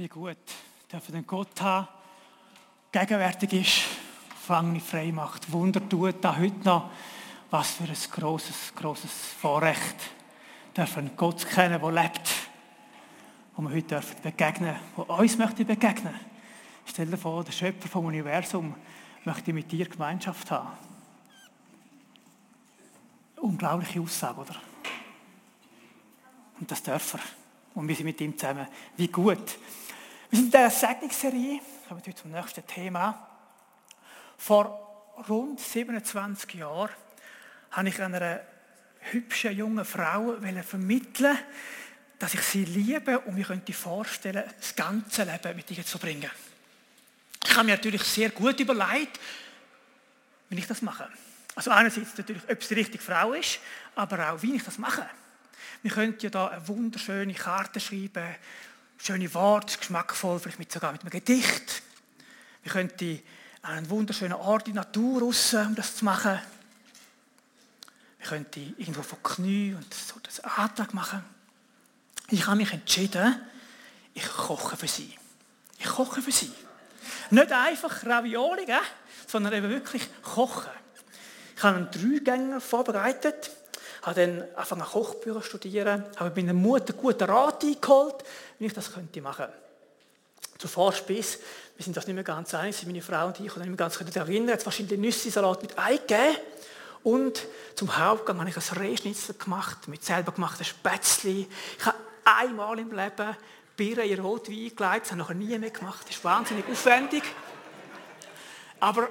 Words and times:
wie 0.00 0.08
gut 0.08 0.38
dürfen 0.90 1.12
den 1.12 1.26
Gott 1.26 1.60
haben, 1.60 1.86
gegenwärtig 2.90 3.52
ist, 3.52 3.82
Gefangene 4.30 4.80
frei 4.80 5.12
macht, 5.12 5.52
Wunder 5.52 5.86
tut, 5.86 6.24
da 6.24 6.38
heute 6.38 6.64
noch. 6.64 6.90
Was 7.50 7.72
für 7.72 7.84
ein 7.84 7.96
großes, 8.10 8.74
großes 8.76 9.10
Vorrecht, 9.10 9.96
dürfen 10.74 11.10
Gott 11.18 11.46
kennen, 11.46 11.78
der 11.78 11.92
lebt, 11.92 12.30
wo 13.54 13.62
wir 13.62 13.76
heute 13.76 13.88
dürfen 13.88 14.16
begegnen, 14.22 14.74
wo 14.96 15.02
uns 15.02 15.36
möchte 15.36 15.66
begegnen. 15.66 16.14
Stell 16.86 17.08
dir 17.08 17.18
vor, 17.18 17.44
der 17.44 17.52
Schöpfer 17.52 17.88
vom 17.88 18.06
Universum 18.06 18.74
möchte 19.26 19.52
mit 19.52 19.70
dir 19.70 19.86
Gemeinschaft 19.86 20.50
haben. 20.50 20.70
Unglaubliche 23.36 24.00
Aussage, 24.00 24.40
oder? 24.40 24.56
Und 26.58 26.70
das 26.70 26.82
dürfen 26.82 27.20
wir. 27.20 27.39
Und 27.74 27.88
wir 27.88 27.94
sind 27.94 28.06
mit 28.06 28.20
ihm 28.20 28.36
zusammen. 28.36 28.66
Wie 28.96 29.08
gut. 29.08 29.58
Wir 30.30 30.38
sind 30.38 30.46
in 30.46 30.50
dieser 30.50 30.70
Segnungsserie, 30.70 31.60
kommen 31.88 32.04
wir 32.04 32.16
zum 32.16 32.30
nächsten 32.30 32.66
Thema. 32.66 33.28
Vor 34.36 35.14
rund 35.28 35.60
27 35.60 36.54
Jahren 36.54 36.90
habe 37.70 37.88
ich 37.88 38.00
einer 38.00 38.40
hübschen 39.12 39.56
jungen 39.56 39.84
Frau 39.84 40.36
vermitteln 40.62 41.38
dass 42.20 42.34
ich 42.34 42.42
sie 42.42 42.66
liebe 42.66 43.18
und 43.20 43.34
mir 43.34 43.46
könnte 43.46 43.72
vorstellen, 43.72 44.44
das 44.60 44.76
ganze 44.76 45.24
Leben 45.24 45.56
mit 45.56 45.70
ihr 45.70 45.84
zu 45.84 45.98
bringen. 45.98 46.30
Ich 47.42 47.56
habe 47.56 47.64
mir 47.64 47.72
natürlich 47.72 48.02
sehr 48.02 48.28
gut 48.28 48.60
überlegt, 48.60 49.18
wie 50.50 50.58
ich 50.58 50.66
das 50.66 50.82
mache. 50.82 51.08
Also 51.54 51.70
einerseits 51.70 52.16
natürlich, 52.18 52.42
ob 52.42 52.60
es 52.60 52.68
die 52.68 52.74
richtige 52.74 53.02
Frau 53.02 53.32
ist, 53.32 53.58
aber 53.94 54.32
auch, 54.32 54.42
wie 54.42 54.54
ich 54.54 54.62
das 54.62 54.76
mache. 54.76 55.08
Wir 55.82 55.90
könnten 55.90 56.20
ja 56.20 56.30
da 56.30 56.48
eine 56.48 56.68
wunderschöne 56.68 57.32
Karte 57.32 57.80
schreiben, 57.80 58.34
schöne 58.98 59.32
Worte, 59.32 59.78
geschmackvoll, 59.78 60.38
vielleicht 60.38 60.58
mit, 60.58 60.70
sogar 60.70 60.92
mit 60.92 61.00
einem 61.00 61.10
Gedicht. 61.10 61.82
Wir 62.62 62.72
könnten 62.72 63.22
einen 63.62 63.88
wunderschönen 63.88 64.34
Ort 64.34 64.68
in 64.68 64.74
der 64.74 64.84
Natur 64.84 65.22
raus, 65.22 65.54
um 65.54 65.74
das 65.74 65.96
zu 65.96 66.04
machen. 66.04 66.38
Wir 68.18 68.28
könnten 68.28 68.74
irgendwo 68.76 69.02
von 69.02 69.22
Knie 69.22 69.74
und 69.74 69.94
so 69.94 70.16
das 70.22 70.40
Antrag 70.40 70.92
machen. 70.92 71.24
Ich 72.28 72.46
habe 72.46 72.56
mich 72.56 72.72
entschieden, 72.72 73.40
ich 74.12 74.26
koche 74.28 74.76
für 74.76 74.88
sie. 74.88 75.16
Ich 75.78 75.86
koche 75.86 76.20
für 76.20 76.32
sie. 76.32 76.52
Nicht 77.30 77.52
einfach 77.52 78.04
Ravioli, 78.04 78.66
sondern 79.26 79.54
eben 79.54 79.70
wirklich 79.70 80.06
kochen. 80.22 80.70
Ich 81.56 81.62
habe 81.62 81.76
einen 81.76 81.90
Dreigänger 81.90 82.60
vorbereitet 82.60 83.50
habe 84.02 84.20
dann 84.20 84.42
angefangen 84.54 84.82
Kochbücher 84.82 85.42
studieren, 85.42 86.04
habe 86.16 86.40
meiner 86.40 86.54
Mutter 86.54 86.92
guten 86.92 87.24
Rat 87.24 87.62
eingeholt, 87.64 88.16
wie 88.58 88.66
ich 88.66 88.72
das 88.72 88.92
könnte 88.92 89.20
machen. 89.20 89.46
Zu 90.58 90.68
Vorspeis, 90.68 91.38
wir 91.76 91.84
sind 91.84 91.96
das 91.96 92.06
nicht 92.06 92.14
mehr 92.14 92.24
ganz 92.24 92.54
einig, 92.54 92.84
meine 92.86 93.02
Frau 93.02 93.26
und 93.26 93.40
ich, 93.40 93.46
ich 93.46 93.56
nicht 93.56 93.66
mehr 93.66 93.76
ganz 93.76 93.98
erinnern, 93.98 94.48
jetzt 94.50 94.66
wahrscheinlich 94.66 94.98
Nüsse-Salat 94.98 95.62
mit 95.62 95.78
Ei 95.78 95.96
gegeben. 95.96 96.36
Und 97.02 97.46
zum 97.76 97.96
Hauptgang 97.96 98.38
habe 98.38 98.50
ich 98.50 98.56
ein 98.56 98.78
Rehschnitzel 98.78 99.34
gemacht, 99.36 99.88
mit 99.88 100.04
selber 100.04 100.32
gemachten 100.32 100.64
Spätzli. 100.64 101.48
Ich 101.78 101.86
habe 101.86 101.96
einmal 102.24 102.78
im 102.78 102.92
Leben 102.92 103.36
Bier 103.76 104.02
in 104.04 104.20
Rotwein 104.20 104.56
gelegt, 104.76 104.76
das 104.76 105.12
habe 105.12 105.22
ich 105.22 105.28
noch 105.28 105.32
nie 105.32 105.58
mehr 105.58 105.70
gemacht, 105.70 106.02
das 106.06 106.16
ist 106.16 106.24
wahnsinnig 106.24 106.66
aufwendig. 106.70 107.22
Aber, 108.78 109.08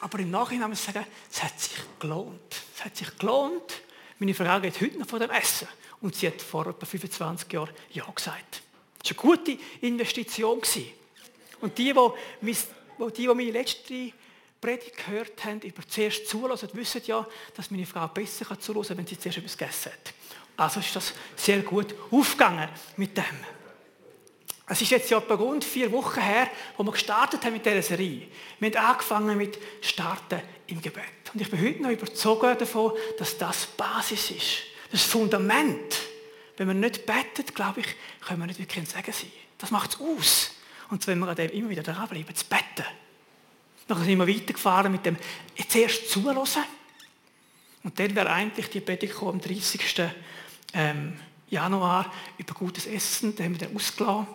aber 0.00 0.18
im 0.18 0.30
Nachhinein 0.30 0.70
muss 0.70 0.80
ich 0.80 0.86
sagen, 0.86 1.06
es 1.30 1.42
hat 1.42 1.60
sich 1.60 1.78
gelohnt. 1.98 2.56
Es 2.74 2.84
hat 2.84 2.96
sich 2.96 3.18
gelohnt, 3.18 3.82
meine 4.18 4.34
Frau 4.34 4.60
geht 4.60 4.80
heute 4.80 4.98
noch 4.98 5.08
von 5.08 5.20
dem 5.20 5.30
Essen. 5.30 5.68
Und 6.00 6.14
sie 6.14 6.26
hat 6.26 6.40
vor 6.40 6.66
etwa 6.66 6.86
25 6.86 7.52
Jahren 7.52 7.70
Ja 7.90 8.04
gesagt. 8.04 8.62
Das 9.02 9.16
war 9.16 9.24
eine 9.24 9.36
gute 9.36 9.58
Investition. 9.80 10.60
Und 11.60 11.78
die, 11.78 11.92
die, 11.92 12.56
die, 12.98 13.12
die 13.12 13.26
meine 13.28 13.50
letzte 13.50 14.12
Predigt 14.60 14.96
gehört 14.96 15.44
haben, 15.44 15.60
über 15.60 15.86
zuerst 15.86 16.28
zulassen, 16.28 16.68
wissen 16.72 17.02
ja, 17.06 17.26
dass 17.54 17.70
meine 17.70 17.86
Frau 17.86 18.06
besser 18.08 18.58
zuhören 18.58 18.88
kann, 18.88 18.98
wenn 18.98 19.06
sie 19.06 19.18
zuerst 19.18 19.38
etwas 19.38 19.56
gegessen 19.56 19.92
hat. 19.92 20.14
Also 20.56 20.80
ist 20.80 20.96
das 20.96 21.14
sehr 21.36 21.62
gut 21.62 21.94
aufgegangen 22.10 22.68
mit 22.96 23.16
dem. 23.16 23.24
Es 24.70 24.82
ist 24.82 24.90
jetzt 24.90 25.10
ja 25.10 25.18
etwa 25.18 25.34
rund 25.34 25.64
vier 25.64 25.90
Wochen 25.92 26.20
her, 26.20 26.50
wo 26.76 26.84
wir 26.84 26.92
gestartet 26.92 27.44
haben 27.44 27.54
mit 27.54 27.64
dieser 27.64 27.82
Serie. 27.82 28.28
Wir 28.60 28.70
haben 28.70 28.86
angefangen 28.86 29.38
mit 29.38 29.58
Starten 29.80 30.42
im 30.66 30.82
Gebet. 30.82 31.04
Und 31.32 31.40
ich 31.40 31.50
bin 31.50 31.60
heute 31.60 31.82
noch 31.82 31.90
überzeugt 31.90 32.60
davon, 32.60 32.92
dass 33.18 33.38
das 33.38 33.66
Basis 33.66 34.30
ist. 34.30 34.58
Das 34.92 35.02
Fundament. 35.02 36.00
Wenn 36.58 36.68
wir 36.68 36.74
nicht 36.74 37.06
beten, 37.06 37.46
glaube 37.54 37.80
ich, 37.80 37.86
können 38.26 38.40
wir 38.40 38.46
nicht 38.46 38.58
wirklich 38.58 38.78
ein 38.78 38.86
Segen 38.86 39.12
sein. 39.12 39.32
Das 39.56 39.70
macht 39.70 39.94
es 39.94 40.00
aus. 40.00 40.50
Und 40.90 41.06
wenn 41.06 41.18
wir 41.18 41.28
an 41.28 41.36
dem 41.36 41.50
immer 41.50 41.70
wieder 41.70 41.82
dranbleiben, 41.82 42.34
zu 42.34 42.44
beten. 42.44 42.86
Dann 43.86 44.04
sind 44.04 44.18
wir 44.18 44.28
weitergefahren 44.28 44.92
mit 44.92 45.06
dem 45.06 45.16
jetzt 45.56 45.74
erst 45.74 46.10
zulassen. 46.10 46.64
Und 47.84 47.98
dann 47.98 48.14
wäre 48.14 48.30
eigentlich 48.30 48.68
die 48.68 48.80
Predigt 48.80 49.14
am 49.22 49.40
30. 49.40 50.10
Ähm, 50.74 51.18
Januar 51.50 52.12
über 52.36 52.54
gutes 52.54 52.86
Essen. 52.86 53.34
Da 53.34 53.44
haben 53.44 53.58
wir 53.58 53.66
dann 53.66 53.76
ausgelassen. 53.76 54.26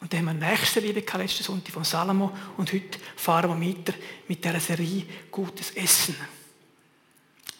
Und 0.00 0.12
dann 0.12 0.28
haben 0.28 0.40
wir 0.40 0.48
nächste 0.50 0.80
Liebe 0.80 1.02
gehabt, 1.02 1.22
letzten 1.22 1.42
Sonntag 1.42 1.72
von 1.72 1.84
Salomo. 1.84 2.32
Und 2.56 2.72
heute 2.72 2.98
fahren 3.16 3.60
wir 3.60 3.68
weiter 3.68 3.94
mit 4.28 4.44
dieser 4.44 4.60
Serie 4.60 5.04
Gutes 5.30 5.70
Essen. 5.70 6.16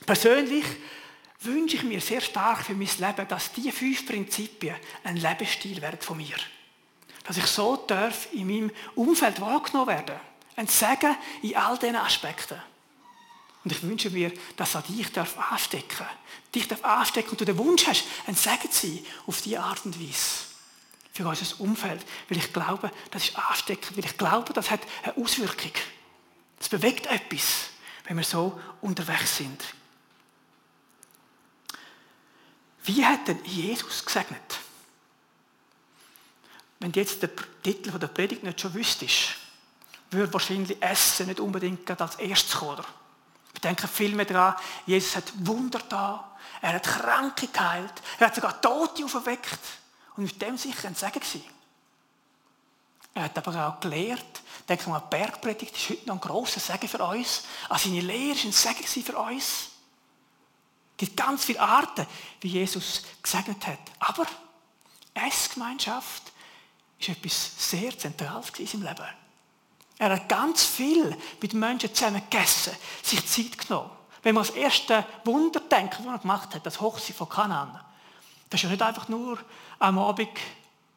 Persönlich 0.04 0.64
wünsche 1.40 1.76
ich 1.76 1.82
mir 1.82 2.00
sehr 2.00 2.20
stark 2.20 2.64
für 2.64 2.74
mein 2.74 2.88
Leben, 2.98 3.28
dass 3.28 3.52
diese 3.52 3.72
fünf 3.72 4.06
Prinzipien 4.06 4.76
ein 5.04 5.16
Lebensstil 5.16 5.80
werden 5.82 6.00
von 6.00 6.16
mir. 6.16 6.36
Dass 7.24 7.36
ich 7.38 7.46
so 7.46 7.76
darf 7.76 8.32
in 8.32 8.46
meinem 8.46 8.70
Umfeld 8.94 9.40
wahrgenommen 9.40 9.88
werden. 9.88 10.16
Ein 10.54 10.68
Segen 10.68 11.16
in 11.42 11.56
all 11.56 11.78
diesen 11.78 11.96
Aspekten. 11.96 12.60
Und 13.66 13.72
ich 13.72 13.82
wünsche 13.82 14.10
mir, 14.10 14.30
dass 14.56 14.76
auch 14.76 14.82
dich 14.82 15.10
darf 15.10 15.36
anstecken. 15.50 16.06
Dich 16.54 16.68
darf 16.68 16.84
anstecken 16.84 17.30
und 17.30 17.40
du 17.40 17.44
den 17.44 17.58
Wunsch 17.58 17.84
hast, 17.88 18.04
ein 18.28 18.36
Segen 18.36 18.70
zu 18.70 18.86
sein 18.86 19.04
auf 19.26 19.42
diese 19.42 19.58
Art 19.58 19.84
und 19.84 20.00
Weise 20.00 20.44
für 21.12 21.26
unser 21.26 21.60
Umfeld, 21.60 22.06
weil 22.28 22.38
ich 22.38 22.52
glaube, 22.52 22.92
das 23.10 23.24
ist 23.24 23.36
ansteckend, 23.36 23.96
weil 23.96 24.04
ich 24.04 24.16
glaube, 24.16 24.52
das 24.52 24.70
hat 24.70 24.82
eine 25.02 25.16
Auswirkung. 25.16 25.72
Es 26.60 26.68
bewegt 26.68 27.06
etwas, 27.06 27.70
wenn 28.04 28.18
wir 28.18 28.22
so 28.22 28.56
unterwegs 28.82 29.38
sind. 29.38 29.64
Wie 32.84 33.04
hat 33.04 33.26
denn 33.26 33.44
Jesus 33.46 34.04
gesegnet? 34.04 34.60
Wenn 36.78 36.92
du 36.92 37.00
jetzt 37.00 37.20
den 37.20 37.30
Titel 37.64 37.98
der 37.98 38.06
Predigt 38.06 38.44
nicht 38.44 38.60
schon 38.60 38.74
wüsstest, 38.74 39.34
würde 40.12 40.32
wahrscheinlich 40.32 40.80
Essen 40.80 41.26
nicht 41.26 41.40
unbedingt 41.40 41.90
als 42.00 42.14
erstes 42.14 42.54
kommen. 42.54 42.84
Wir 43.56 43.60
denken 43.62 43.88
viel 43.88 44.14
mehr 44.14 44.26
daran, 44.26 44.54
Jesus 44.84 45.16
hat 45.16 45.32
Wunder 45.46 45.78
da, 45.88 46.36
er 46.60 46.74
hat 46.74 46.82
Kranke 46.82 47.46
geheilt, 47.48 48.02
er 48.18 48.26
hat 48.26 48.34
sogar 48.34 48.60
Tote 48.60 49.02
auferweckt. 49.02 49.60
Und 50.14 50.24
mit 50.24 50.42
dem 50.42 50.58
sicher 50.58 50.88
ein 50.88 50.94
Segen 50.94 51.14
gewesen. 51.14 51.44
Er 53.14 53.24
hat 53.24 53.38
aber 53.38 53.66
auch 53.66 53.80
gelehrt, 53.80 54.42
denke 54.68 54.90
mal, 54.90 55.00
die 55.00 55.16
Bergpredigt 55.16 55.74
ist 55.74 55.88
heute 55.88 56.06
noch 56.06 56.16
ein 56.16 56.20
grosser 56.20 56.60
Segen 56.60 56.86
für 56.86 57.02
uns. 57.02 57.44
Also 57.70 57.88
seine 57.88 58.02
Lehre 58.02 58.36
war 58.36 58.44
ein 58.44 58.52
Segen 58.52 59.04
für 59.04 59.18
uns. 59.18 59.44
Es 60.92 60.98
gibt 60.98 61.16
ganz 61.16 61.46
viele 61.46 61.60
Arten, 61.60 62.06
wie 62.42 62.48
Jesus 62.48 63.04
gesegnet 63.22 63.66
hat. 63.66 63.78
Aber 64.00 64.26
Essgemeinschaft 65.14 66.24
ist 66.98 67.08
etwas 67.08 67.70
sehr 67.70 67.98
Zentrales 67.98 68.50
in 68.58 68.66
seinem 68.66 68.82
Leben. 68.82 69.25
Er 69.98 70.10
hat 70.10 70.28
ganz 70.28 70.64
viel 70.64 71.16
mit 71.40 71.54
Menschen 71.54 71.94
zusammen 71.94 72.22
gegessen, 72.28 72.72
sich 73.02 73.26
Zeit 73.26 73.58
genommen. 73.58 73.90
Wenn 74.22 74.34
man 74.34 74.44
das 74.44 74.54
erste 74.54 75.06
Wunder 75.24 75.60
denkt, 75.60 75.98
das 75.98 76.06
er 76.06 76.18
gemacht 76.18 76.54
hat, 76.54 76.66
das 76.66 76.80
Hochsein 76.80 77.16
von 77.16 77.28
Kanaan, 77.28 77.80
das 78.50 78.60
ist 78.60 78.64
ja 78.64 78.70
nicht 78.70 78.82
einfach 78.82 79.08
nur 79.08 79.38
am 79.78 79.98
Abend 79.98 80.28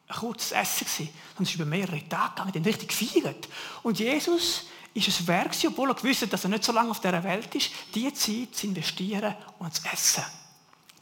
ein 0.08 0.16
kurzes 0.16 0.52
Essen 0.52 0.88
sondern 0.88 1.14
es 1.44 1.50
ist 1.50 1.56
über 1.56 1.66
mehrere 1.66 2.08
Tage 2.10 2.32
gegangen, 2.32 2.52
den 2.52 2.64
richtig 2.64 2.90
gefeiert. 2.90 3.48
Und 3.84 4.00
Jesus 4.00 4.66
ist 4.94 5.08
es 5.08 5.28
wert 5.28 5.56
obwohl 5.66 5.92
er 5.92 5.96
gewusst 5.96 6.24
hat, 6.24 6.34
dass 6.34 6.44
er 6.44 6.50
nicht 6.50 6.64
so 6.64 6.72
lange 6.72 6.92
auf 6.92 7.00
dieser 7.00 7.24
Welt 7.24 7.54
ist, 7.54 7.72
die 7.94 8.12
Zeit 8.14 8.56
zu 8.56 8.68
investieren 8.68 9.36
und 9.60 9.74
zu 9.74 9.82
essen. 9.92 10.24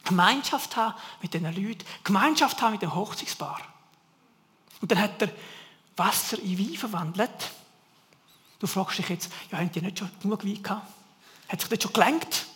Gemeinschaft 0.04 0.76
haben 0.76 0.94
mit 1.20 1.34
diesen 1.34 1.54
Leuten, 1.54 1.84
Gemeinschaft 2.04 2.60
haben 2.62 2.72
mit 2.72 2.82
dem 2.82 2.94
Hochzeitspaar. 2.94 3.60
Und 4.80 4.90
dann 4.90 5.00
hat 5.00 5.20
er 5.20 5.30
Wasser 5.96 6.38
in 6.38 6.58
Wein 6.58 6.76
verwandelt. 6.76 7.50
Du 8.58 8.66
fragst 8.66 8.98
dich 8.98 9.08
jetzt, 9.08 9.30
ja, 9.50 9.58
haben 9.58 9.70
die 9.70 9.80
nicht 9.80 9.98
schon 9.98 10.10
genug 10.20 10.44
Wein 10.44 10.62
gehabt? 10.62 10.86
Hat 11.48 11.60
sich 11.60 11.70
das 11.70 11.82
schon 11.82 11.92
gelenkt? 11.92 12.46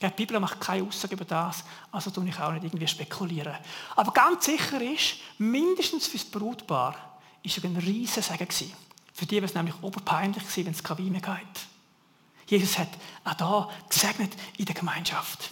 Die 0.00 0.08
Bibel 0.10 0.38
macht 0.38 0.60
keine 0.60 0.86
Aussage 0.86 1.14
über 1.14 1.24
das, 1.24 1.64
also 1.90 2.10
tue 2.10 2.28
ich 2.28 2.38
auch 2.38 2.52
nicht 2.52 2.64
irgendwie 2.64 2.86
spekulieren. 2.86 3.54
Aber 3.96 4.12
ganz 4.12 4.44
sicher 4.44 4.80
ist, 4.80 5.16
mindestens 5.38 6.06
für 6.06 6.18
das 6.18 6.26
Brutpaar 6.26 6.94
er 7.58 7.64
ein 7.64 7.76
riesen 7.76 8.22
Segen 8.22 8.46
gewesen. 8.46 8.72
Für 9.12 9.26
die 9.26 9.36
war 9.36 9.44
es 9.44 9.54
nämlich 9.54 9.74
oberpeinlich 9.82 10.44
wenn 10.56 10.72
es 10.72 10.84
keine 10.84 11.00
Weine 11.00 11.20
geht. 11.20 11.66
Jesus 12.46 12.78
hat 12.78 12.88
auch 13.24 13.34
da 13.34 13.68
gesegnet 13.88 14.32
in 14.56 14.64
der 14.64 14.74
Gemeinschaft. 14.74 15.50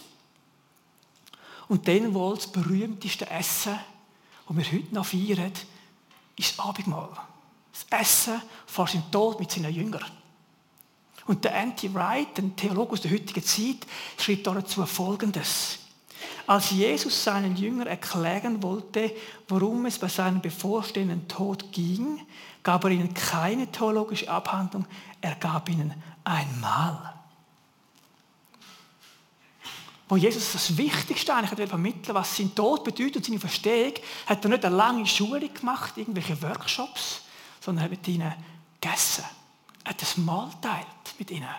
Und 1.67 1.87
dann 1.87 2.13
wohl 2.13 2.35
das 2.35 2.47
berühmteste 2.47 3.29
Essen, 3.29 3.77
das 4.47 4.57
wir 4.57 4.71
heute 4.71 4.95
noch 4.95 5.05
feiern, 5.05 5.51
ist 6.37 6.57
das 6.57 6.65
Abendmahl. 6.65 7.09
Das 7.89 8.01
Essen 8.01 8.41
vor 8.65 8.87
seinem 8.87 9.11
Tod 9.11 9.39
mit 9.39 9.51
seinen 9.51 9.73
Jüngern. 9.73 10.05
Und 11.25 11.43
der 11.43 11.55
Anti-Wright, 11.55 12.39
ein 12.39 12.55
Theologe 12.55 12.93
aus 12.93 13.01
der 13.01 13.11
heutigen 13.11 13.43
Zeit, 13.43 13.85
schreibt 14.17 14.47
dazu 14.47 14.85
Folgendes. 14.85 15.79
Als 16.47 16.71
Jesus 16.71 17.23
seinen 17.25 17.57
Jüngern 17.57 17.87
erklären 17.87 18.63
wollte, 18.63 19.13
worum 19.49 19.85
es 19.85 19.99
bei 19.99 20.07
seinem 20.07 20.39
bevorstehenden 20.39 21.27
Tod 21.27 21.71
ging, 21.73 22.25
gab 22.63 22.85
er 22.85 22.91
ihnen 22.91 23.13
keine 23.13 23.69
theologische 23.69 24.29
Abhandlung, 24.29 24.85
er 25.19 25.35
gab 25.35 25.67
ihnen 25.67 25.93
ein 26.23 26.59
Mahl. 26.61 27.13
Wo 30.09 30.15
Jesus 30.15 30.53
das 30.53 30.77
Wichtigste 30.77 31.33
eigentlich 31.33 31.67
vermitteln 31.67 32.15
was 32.15 32.37
sein 32.37 32.55
Tod 32.55 32.85
bedeutet 32.85 33.17
und 33.17 33.25
seine 33.25 33.39
Verstehung, 33.39 33.93
hat 34.25 34.45
er 34.45 34.49
nicht 34.49 34.63
eine 34.63 34.75
lange 34.75 35.05
Schule 35.05 35.49
gemacht, 35.49 35.97
irgendwelche 35.97 36.41
Workshops, 36.41 37.23
sondern 37.67 37.83
hat 37.83 37.91
mit 37.91 38.07
ihnen 38.07 38.33
gegessen. 38.79 39.25
Er 39.83 39.89
hat 39.89 40.01
das 40.01 40.15
Mahl 40.15 40.49
teilt 40.61 40.87
mit 41.19 41.29
ihnen. 41.31 41.49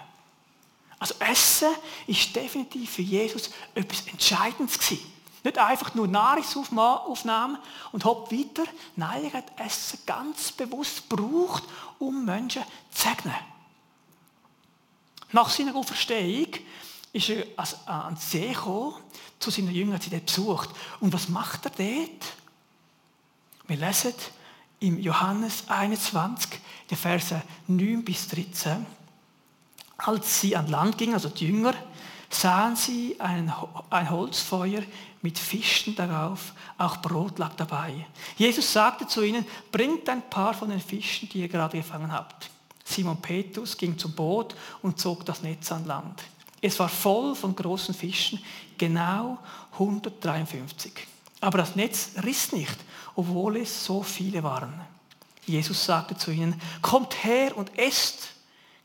Also 0.99 1.15
Essen 1.19 1.69
ist 2.07 2.35
definitiv 2.35 2.93
für 2.93 3.03
Jesus 3.03 3.51
etwas 3.75 4.07
Entscheidendes 4.07 4.79
gewesen. 4.79 5.05
Nicht 5.45 5.59
einfach 5.59 5.95
nur 5.95 6.09
Nahrungsaufnahme 6.09 7.61
und 7.93 8.07
hopp 8.07 8.33
weiter. 8.33 8.65
Nein, 8.97 9.25
er 9.27 9.35
hat 9.35 9.61
Essen 9.61 9.99
ganz 10.07 10.51
bewusst 10.51 11.11
gebraucht, 11.11 11.65
um 11.99 12.25
Menschen 12.25 12.63
zu 12.91 13.03
segnen. 13.03 13.37
Nach 15.33 15.51
seiner 15.51 15.77
Auferstehung 15.77 16.55
ist 17.13 17.29
er 17.29 17.45
an 17.85 18.15
den 18.15 18.17
See 18.17 18.49
gekommen, 18.49 18.95
zu 19.39 19.51
seinen 19.51 19.75
Jüngern, 19.75 20.01
sie 20.01 20.09
dort 20.09 20.25
besucht. 20.25 20.71
Und 21.01 21.13
was 21.13 21.29
macht 21.29 21.67
er 21.67 21.71
dort? 21.73 22.33
Wir 23.67 23.77
lesen 23.77 24.15
im 24.81 24.99
Johannes 24.99 25.65
21, 25.69 26.61
die 26.91 26.97
Verse 26.97 27.43
9 27.67 28.05
bis 28.05 28.29
13. 28.29 28.87
Als 29.99 30.41
sie 30.41 30.55
an 30.55 30.69
Land 30.69 30.99
gingen, 30.99 31.15
also 31.15 31.29
die 31.29 31.49
Jünger, 31.49 31.75
sahen 32.31 32.77
sie 32.77 33.17
ein, 33.19 33.53
ein 33.91 34.11
Holzfeuer 34.11 34.83
mit 35.23 35.39
Fischen 35.39 35.97
darauf, 35.97 36.53
auch 36.77 36.99
Brot 36.99 37.39
lag 37.39 37.55
dabei. 37.55 38.07
Jesus 38.37 38.73
sagte 38.73 39.07
zu 39.07 39.23
ihnen, 39.23 39.45
bringt 39.73 40.09
ein 40.09 40.29
paar 40.29 40.55
von 40.55 40.71
den 40.71 40.81
Fischen, 40.81 41.29
die 41.29 41.41
ihr 41.41 41.49
gerade 41.49 41.77
gefangen 41.77 42.13
habt. 42.13 42.51
Simon 42.85 43.21
Petrus 43.21 43.77
ging 43.77 43.99
zum 43.99 44.13
Boot 44.13 44.55
und 44.83 44.99
zog 44.99 45.25
das 45.27 45.43
Netz 45.43 45.73
an 45.73 45.87
Land. 45.87 46.23
Es 46.61 46.79
war 46.79 46.89
voll 46.89 47.35
von 47.35 47.55
großen 47.55 47.95
Fischen, 47.95 48.41
genau 48.77 49.39
153. 49.73 50.93
Aber 51.41 51.59
das 51.59 51.77
Netz 51.77 52.11
riss 52.25 52.53
nicht, 52.53 52.77
obwohl 53.19 53.57
es 53.57 53.85
so 53.85 54.05
viele 54.05 54.45
waren. 54.45 54.73
Jesus 55.45 55.85
sagte 55.85 56.17
zu 56.17 56.31
ihnen, 56.31 56.61
kommt 56.83 57.25
her 57.25 57.57
und 57.57 57.77
esst. 57.77 58.29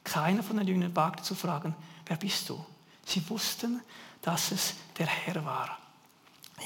Keiner 0.04 0.42
von 0.42 0.58
den 0.58 0.68
Jüngern 0.68 0.96
wagte 0.96 1.22
zu 1.22 1.36
fragen, 1.36 1.76
wer 2.08 2.18
bist 2.18 2.50
du? 2.50 2.66
Sie 3.06 3.22
wussten, 3.30 3.80
dass 4.24 4.52
es 4.52 4.74
der 4.98 5.06
Herr 5.06 5.46
war. 5.46 5.78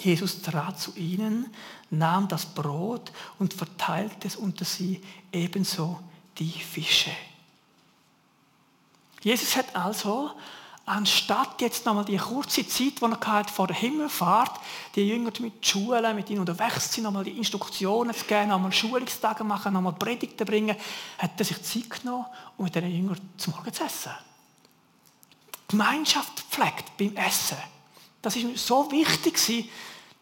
Jesus 0.02 0.42
trat 0.42 0.80
zu 0.80 0.96
ihnen, 0.96 1.54
nahm 1.90 2.30
das 2.30 2.46
Brot 2.46 3.12
und 3.38 3.54
verteilte 3.54 4.30
es 4.30 4.38
unter 4.38 4.64
sie, 4.64 5.04
ebenso 5.34 6.00
die 6.38 6.50
Fische. 6.52 7.12
Jesus 9.24 9.58
hat 9.58 9.76
also 9.76 10.32
anstatt 10.88 11.62
jetzt 11.62 11.86
nochmal 11.86 12.06
die 12.06 12.18
kurze 12.18 12.66
Zeit, 12.66 13.02
die 13.02 13.04
er 13.04 13.20
hatte, 13.20 13.54
vor 13.54 13.68
der 13.68 13.76
Himmelfahrt, 13.76 14.58
die 14.96 15.08
Jünger 15.08 15.32
mit 15.40 15.66
Schulen, 15.66 16.16
mit 16.16 16.30
ihnen 16.30 16.40
unterwegs 16.40 16.94
sind, 16.94 17.04
nochmal 17.04 17.26
die 17.26 17.38
Instruktionen 17.38 18.14
zu 18.14 18.24
geben, 18.26 18.48
nochmal 18.48 18.72
Schulungstage 18.72 19.44
machen, 19.44 19.74
nochmal 19.74 19.94
Predigten 19.94 20.46
bringen, 20.48 20.78
hat 21.18 21.32
er 21.38 21.46
sich 21.46 21.62
Zeit 21.62 22.02
genommen, 22.02 22.26
um 22.56 22.64
mit 22.64 22.74
diesen 22.74 22.90
Jüngern 22.90 23.20
zum 23.38 23.54
Morgen 23.54 23.74
zu 23.74 23.84
essen. 23.84 24.14
Gemeinschaft 25.68 26.40
pflegt 26.50 26.96
beim 26.98 27.16
Essen. 27.18 27.58
Das 28.22 28.38
ist 28.38 28.66
so 28.66 28.90
wichtig 28.90 29.70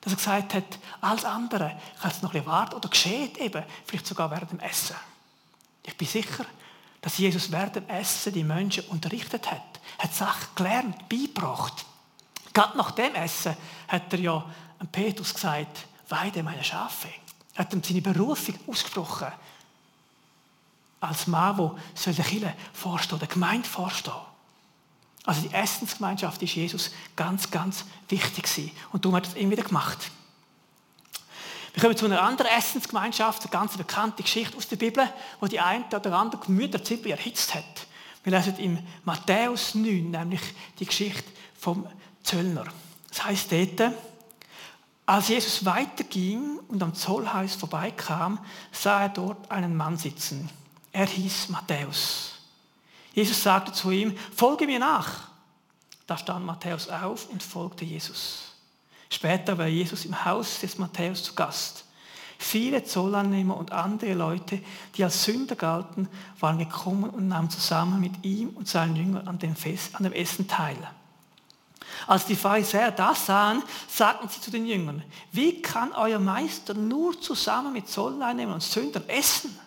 dass 0.01 0.13
er 0.13 0.17
gesagt 0.17 0.53
hat, 0.53 0.79
alles 1.01 1.25
andere 1.25 1.79
kann 1.99 2.11
es 2.11 2.21
noch 2.21 2.29
ein 2.29 2.39
bisschen 2.39 2.45
warten 2.47 2.75
oder 2.75 2.89
geschieht 2.89 3.37
eben, 3.37 3.63
vielleicht 3.85 4.05
sogar 4.05 4.29
während 4.31 4.51
dem 4.51 4.59
Essen. 4.59 4.95
Ich 5.83 5.95
bin 5.95 6.07
sicher, 6.07 6.45
dass 7.05 7.19
Jesus 7.19 7.51
während 7.51 7.75
dem 7.75 7.87
Essen 7.87 8.33
die 8.33 8.43
Menschen 8.43 8.83
unterrichtet 8.85 9.51
hat, 9.51 9.79
hat 9.99 10.11
Sachen 10.11 10.47
gelernt, 10.55 11.07
beigebracht. 11.07 11.85
Gerade 12.51 12.75
nach 12.75 12.89
dem 12.89 13.13
Essen 13.13 13.55
hat 13.87 14.11
er 14.11 14.19
ja 14.19 14.43
Petrus 14.91 15.31
gesagt, 15.31 15.85
weide 16.09 16.41
meine 16.41 16.63
Schafe. 16.63 17.09
Er 17.53 17.59
hat 17.59 17.73
ihm 17.73 17.83
seine 17.83 18.01
Berufung 18.01 18.55
ausgesprochen. 18.65 19.27
Als 20.99 21.27
Mann, 21.27 21.55
der 21.57 22.13
der 22.13 22.25
Kirche 22.25 22.55
vorstehen, 22.73 23.19
der 23.19 23.27
Gemeinde 23.27 23.69
vorstehen. 23.69 24.13
Also 25.25 25.41
die 25.41 25.53
Essensgemeinschaft 25.53 26.41
ist 26.41 26.55
Jesus 26.55 26.89
ganz, 27.15 27.51
ganz 27.51 27.85
wichtig. 28.09 28.73
Und 28.91 29.05
darum 29.05 29.17
hat 29.17 29.25
er 29.25 29.29
es 29.29 29.35
immer 29.35 29.51
wieder 29.51 29.63
gemacht. 29.63 30.09
Wir 31.75 31.81
kommen 31.81 31.97
zu 31.97 32.05
einer 32.05 32.21
anderen 32.21 32.49
Essensgemeinschaft, 32.51 33.41
eine 33.41 33.51
ganz 33.51 33.75
bekannte 33.75 34.23
Geschichte 34.23 34.55
aus 34.55 34.65
der 34.69 34.77
Bibel, 34.77 35.11
wo 35.41 35.47
die 35.47 35.59
eine 35.59 35.83
oder 35.93 36.13
andere 36.13 36.39
Gemüter 36.39 36.81
ziemlich 36.81 37.11
erhitzt 37.11 37.53
hat. 37.53 37.65
Wir 38.23 38.31
lesen 38.31 38.57
in 38.59 38.87
Matthäus 39.03 39.75
9, 39.75 40.09
nämlich 40.09 40.39
die 40.79 40.85
Geschichte 40.85 41.29
vom 41.59 41.85
Zöllner. 42.23 42.63
Das 43.09 43.25
heißt 43.25 43.51
dort, 43.51 43.93
als 45.05 45.27
Jesus 45.27 45.65
weiterging 45.65 46.59
und 46.69 46.81
am 46.81 46.95
Zollhaus 46.95 47.55
vorbeikam, 47.55 48.39
sah 48.71 49.01
er 49.01 49.09
dort 49.09 49.51
einen 49.51 49.75
Mann 49.75 49.97
sitzen. 49.97 50.49
Er 50.93 51.07
hieß 51.07 51.49
Matthäus. 51.49 52.35
Jesus 53.13 53.43
sagte 53.43 53.73
zu 53.73 53.91
ihm, 53.91 54.17
folge 54.33 54.65
mir 54.65 54.79
nach. 54.79 55.27
Da 56.07 56.17
stand 56.17 56.45
Matthäus 56.45 56.87
auf 56.87 57.27
und 57.29 57.43
folgte 57.43 57.83
Jesus. 57.83 58.54
Später 59.09 59.57
war 59.57 59.67
Jesus 59.67 60.05
im 60.05 60.25
Haus 60.25 60.59
des 60.59 60.77
Matthäus 60.77 61.23
zu 61.23 61.33
Gast. 61.35 61.85
Viele 62.37 62.83
Zollannehmer 62.83 63.55
und 63.55 63.71
andere 63.71 64.13
Leute, 64.13 64.59
die 64.95 65.03
als 65.03 65.23
Sünder 65.23 65.55
galten, 65.55 66.07
waren 66.39 66.59
gekommen 66.59 67.09
und 67.09 67.27
nahmen 67.27 67.49
zusammen 67.49 68.01
mit 68.01 68.23
ihm 68.23 68.49
und 68.49 68.67
seinen 68.67 68.95
Jüngern 68.95 69.27
an 69.27 69.39
dem, 69.39 69.55
Fest, 69.55 69.95
an 69.95 70.03
dem 70.03 70.13
Essen 70.13 70.47
teil. 70.47 70.77
Als 72.07 72.25
die 72.25 72.35
Pharisäer 72.35 72.91
das 72.91 73.25
sahen, 73.25 73.63
sagten 73.87 74.27
sie 74.27 74.41
zu 74.41 74.51
den 74.51 74.65
Jüngern, 74.65 75.01
wie 75.31 75.61
kann 75.61 75.93
euer 75.93 76.19
Meister 76.19 76.73
nur 76.73 77.19
zusammen 77.19 77.73
mit 77.73 77.87
Zolleinnehmern 77.87 78.55
und 78.55 78.63
Sündern 78.63 79.07
essen? 79.07 79.57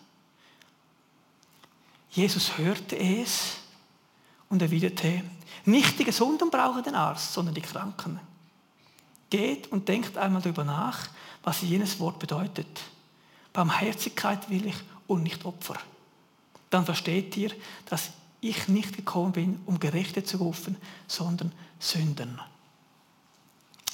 Jesus 2.10 2.58
hörte 2.58 2.96
es 2.96 3.56
und 4.48 4.62
erwiderte, 4.62 5.22
nicht 5.64 5.98
die 5.98 6.04
Gesunden 6.04 6.50
brauchen 6.50 6.82
den 6.82 6.94
Arzt, 6.94 7.32
sondern 7.32 7.54
die 7.54 7.60
Kranken. 7.60 8.20
Geht 9.30 9.70
und 9.70 9.88
denkt 9.88 10.16
einmal 10.16 10.42
darüber 10.42 10.64
nach, 10.64 11.08
was 11.42 11.62
jenes 11.62 12.00
Wort 12.00 12.18
bedeutet. 12.18 12.66
Barmherzigkeit 13.52 14.48
will 14.50 14.66
ich 14.66 14.76
und 15.06 15.22
nicht 15.22 15.44
Opfer. 15.44 15.76
Dann 16.70 16.84
versteht 16.84 17.36
ihr, 17.36 17.50
dass 17.86 18.10
ich 18.40 18.68
nicht 18.68 18.96
gekommen 18.96 19.32
bin, 19.32 19.60
um 19.66 19.80
Gerechte 19.80 20.22
zu 20.22 20.36
rufen, 20.38 20.76
sondern 21.06 21.52
Sündern. 21.78 22.40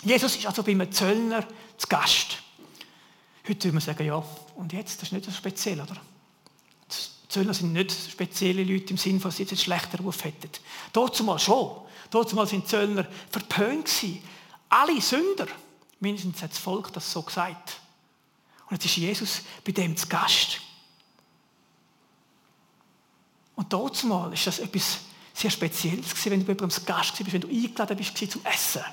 Jesus 0.03 0.37
ist 0.37 0.47
also 0.47 0.63
bei 0.63 0.73
einem 0.73 0.93
Zöllner 0.93 1.47
zu 1.79 1.87
Gast. 1.89 2.43
Heute 3.49 3.65
würde 3.65 3.75
man 3.75 3.83
sagen, 3.83 4.07
ja, 4.07 4.23
und 4.57 4.73
jetzt, 4.73 5.01
das 5.01 5.09
ist 5.09 5.13
nicht 5.13 5.25
so 5.25 5.31
speziell, 5.31 5.81
oder? 5.81 5.97
Zöllner 7.29 7.55
sind 7.55 7.73
nicht 7.73 7.93
spezielle 7.93 8.63
Leute 8.63 8.91
im 8.91 8.97
Sinne, 8.97 9.19
dass 9.19 9.37
sie 9.37 9.43
jetzt 9.43 9.53
einen 9.53 9.59
schlechten 9.59 9.97
Ruf 9.97 10.25
hätten. 10.25 10.51
Dort 10.93 11.21
mal 11.23 11.39
schon. 11.39 11.71
Dort 12.11 12.33
mal 12.33 12.47
sind 12.47 12.69
Zöllner 12.69 13.07
verpönt 13.31 13.89
alle 14.69 15.01
Sünder, 15.01 15.47
mindestens 16.01 16.43
hat 16.43 16.51
das 16.51 16.59
Volk 16.59 16.93
das 16.93 17.11
so 17.11 17.23
gesagt. 17.23 17.81
Und 18.67 18.73
jetzt 18.73 18.87
ist 18.87 18.97
Jesus 18.97 19.43
bei 19.65 19.73
dem 19.73 19.97
zu 19.97 20.07
Gast. 20.09 20.61
Und 23.57 23.73
dort 23.73 24.03
mal 24.05 24.33
ist 24.33 24.47
das 24.47 24.59
etwas 24.59 25.01
sehr 25.33 25.51
Spezielles 25.51 26.11
gewesen, 26.11 26.31
wenn 26.31 26.41
du 26.41 26.47
bei 26.47 26.53
jemandem 26.53 26.71
zu 26.71 26.85
Gast 26.85 27.17
bist, 27.17 27.33
wenn 27.33 27.41
du 27.41 27.49
eingeladen 27.49 27.97
bist 27.97 28.17
zum 28.17 28.45
Essen. 28.45 28.85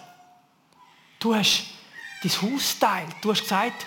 Du 1.19 1.35
hast 1.35 1.65
dein 2.21 2.41
Haus 2.41 2.79
teilt. 2.79 3.15
Du 3.21 3.31
hast 3.31 3.41
gesagt, 3.41 3.85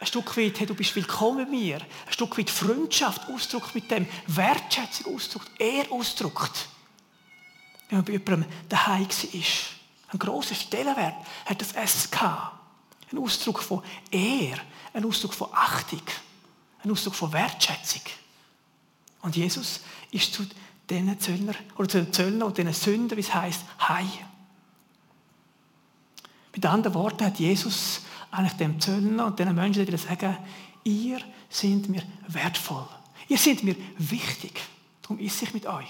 ein 0.00 0.06
Stück 0.06 0.36
weit, 0.36 0.60
hey, 0.60 0.66
du 0.66 0.74
bist 0.74 0.94
willkommen 0.94 1.44
bei 1.44 1.50
mir. 1.50 1.80
Ein 1.80 2.12
Stück 2.12 2.38
weit 2.38 2.50
Freundschaft 2.50 3.28
ausdruckt 3.28 3.74
mit 3.74 3.90
dem, 3.90 4.06
Wertschätzung 4.28 5.14
ausdruckt, 5.14 5.50
er 5.58 5.90
ausdruckt. 5.90 6.68
Wenn 7.88 7.98
man 7.98 8.04
bei 8.04 8.12
jemandem 8.12 8.44
daheim 8.68 9.08
war. 9.08 9.77
Ein 10.08 10.18
großer 10.18 10.54
Stellenwert 10.54 11.14
hat 11.44 11.60
das 11.60 12.10
gehabt. 12.10 12.56
Ein 13.12 13.18
Ausdruck 13.18 13.62
von 13.62 13.82
Ehr, 14.10 14.58
ein 14.92 15.04
Ausdruck 15.04 15.34
von 15.34 15.48
Achtung, 15.52 16.02
ein 16.84 16.90
Ausdruck 16.90 17.14
von 17.14 17.32
Wertschätzung. 17.32 18.02
Und 19.22 19.36
Jesus 19.36 19.80
ist 20.10 20.32
zu 20.32 20.46
diesen 20.88 21.18
Zöllner 21.20 21.54
oder 21.76 21.88
zu 21.88 22.02
den 22.02 22.12
Zöllner 22.12 22.46
und 22.46 22.56
diesen 22.56 22.72
Sündern, 22.72 23.16
wie 23.16 23.22
es 23.22 23.34
heißt, 23.34 23.62
Hei. 23.80 24.06
Mit 26.54 26.66
anderen 26.66 26.94
Worten 26.94 27.24
hat 27.24 27.38
Jesus 27.38 28.02
eigentlich 28.30 28.54
dem 28.54 28.80
Zöllner 28.80 29.26
und 29.26 29.38
den 29.38 29.54
Menschen 29.54 29.86
wieder 29.86 29.98
sagen, 29.98 30.36
ihr 30.84 31.20
seid 31.48 31.88
mir 31.88 32.02
wertvoll. 32.26 32.86
Ihr 33.28 33.38
seid 33.38 33.62
mir 33.62 33.76
wichtig. 33.98 34.60
Darum 35.02 35.18
esse 35.18 35.44
ich 35.44 35.54
mit 35.54 35.66
euch. 35.66 35.88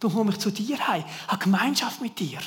Darum 0.00 0.16
komme 0.16 0.32
ich 0.32 0.38
zu 0.38 0.50
dir 0.50 0.86
heim, 0.88 1.04
habe 1.28 1.44
Gemeinschaft 1.44 2.00
mit 2.00 2.18
dir. 2.18 2.40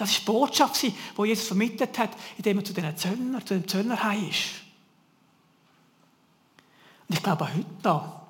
Das 0.00 0.10
war 0.10 0.18
die 0.18 0.24
Botschaft, 0.24 0.82
die 0.82 0.94
Jesus 1.26 1.48
vermittelt 1.48 1.98
hat, 1.98 2.10
indem 2.38 2.58
er 2.58 2.64
zu 2.64 2.72
den 2.72 2.96
Zöllner, 2.96 3.44
zu 3.44 3.52
dem 3.54 3.68
Zöllner 3.68 4.02
heim 4.02 4.30
ist. 4.30 4.44
Und 7.06 7.16
ich 7.16 7.22
glaube, 7.22 7.44
auch 7.44 7.50
heute 7.50 7.66
noch 7.84 8.20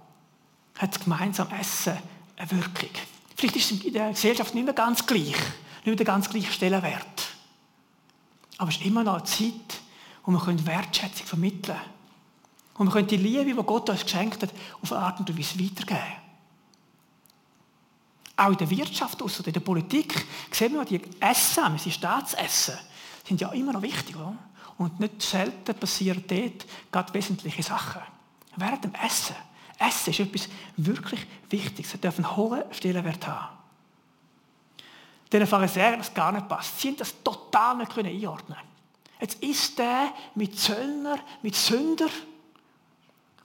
hat 0.79 0.95
das 0.95 1.05
gemeinsame 1.05 1.57
Essen 1.61 1.97
eine 2.37 2.51
Wirkung. 2.51 2.91
Vielleicht 3.37 3.57
ist 3.57 3.71
es 3.71 3.85
in 3.85 3.93
der 3.93 4.11
Gesellschaft 4.11 4.53
nicht 4.53 4.65
mehr 4.65 4.75
ganz 4.75 5.07
gleich, 5.07 5.27
nicht 5.27 5.87
mehr 5.87 5.95
der 5.95 6.07
ganz 6.07 6.29
gleiche 6.29 6.51
Stellenwert. 6.51 7.29
Aber 8.59 8.71
es 8.71 8.77
ist 8.77 8.85
immer 8.85 9.05
noch 9.05 9.15
eine 9.15 9.25
Zeit, 9.25 9.81
wo 10.25 10.33
wir 10.33 10.67
Wertschätzung 10.67 11.27
vermitteln 11.27 11.77
können. 11.77 12.89
Und 12.89 12.95
wir 12.95 13.03
die 13.03 13.17
Liebe, 13.17 13.45
die 13.45 13.63
Gott 13.63 13.89
uns 13.91 14.03
geschenkt 14.03 14.43
hat, 14.43 14.51
auf 14.83 14.93
eine 14.93 15.03
Art 15.03 15.21
und 15.21 15.39
Weise 15.39 15.61
weitergeben. 15.61 16.20
Auch 18.41 18.53
in 18.53 18.57
der 18.57 18.71
Wirtschaft 18.71 19.21
oder 19.21 19.47
in 19.47 19.53
der 19.53 19.61
Politik 19.61 20.27
sehen 20.51 20.73
wir, 20.73 20.87
die 20.87 21.03
Essen, 21.21 21.77
die 21.85 21.91
Staatsessen, 21.91 22.79
sind 23.29 23.39
ja 23.39 23.53
immer 23.53 23.75
noch 23.75 23.83
wichtig. 23.83 24.17
Oder? 24.17 24.35
Und 24.79 24.99
nicht 24.99 25.21
selten 25.21 25.75
passieren 25.75 26.25
dort 26.27 26.65
gerade 26.91 27.13
wesentliche 27.13 27.63
Sachen. 27.63 28.01
Während 28.57 28.85
dem 28.85 28.95
Essen. 28.95 29.37
Essen 29.79 30.11
ist 30.11 30.21
etwas 30.21 30.49
wirklich 30.79 31.27
Wichtiges. 31.51 31.93
Es 31.93 32.01
darf 32.01 32.17
einen 32.17 32.35
hohen 32.35 32.63
Stellenwert 32.71 33.27
haben. 33.27 33.59
Den 35.31 35.47
Pharisäern 35.47 35.99
das 35.99 36.15
gar 36.15 36.33
nicht 36.33 36.49
passt. 36.49 36.81
Sie 36.81 36.89
haben 36.89 36.97
das 36.97 37.23
total 37.23 37.77
nicht 37.77 37.99
einordnen 37.99 38.57
Jetzt 39.21 39.43
ist 39.43 39.79
der 39.79 40.15
mit 40.35 40.59
Zöllner, 40.59 41.19
mit 41.43 41.55
Sünder 41.55 42.09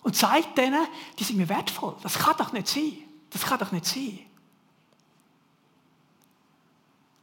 und 0.03 0.15
zeigt 0.15 0.57
denen, 0.57 0.87
die 1.19 1.25
sind 1.25 1.35
mir 1.35 1.49
wertvoll. 1.49 1.97
Das 2.01 2.17
kann 2.17 2.37
doch 2.37 2.53
nicht 2.53 2.69
sein. 2.69 2.93
Das 3.29 3.41
kann 3.41 3.59
doch 3.59 3.73
nicht 3.73 3.85
sein. 3.85 4.19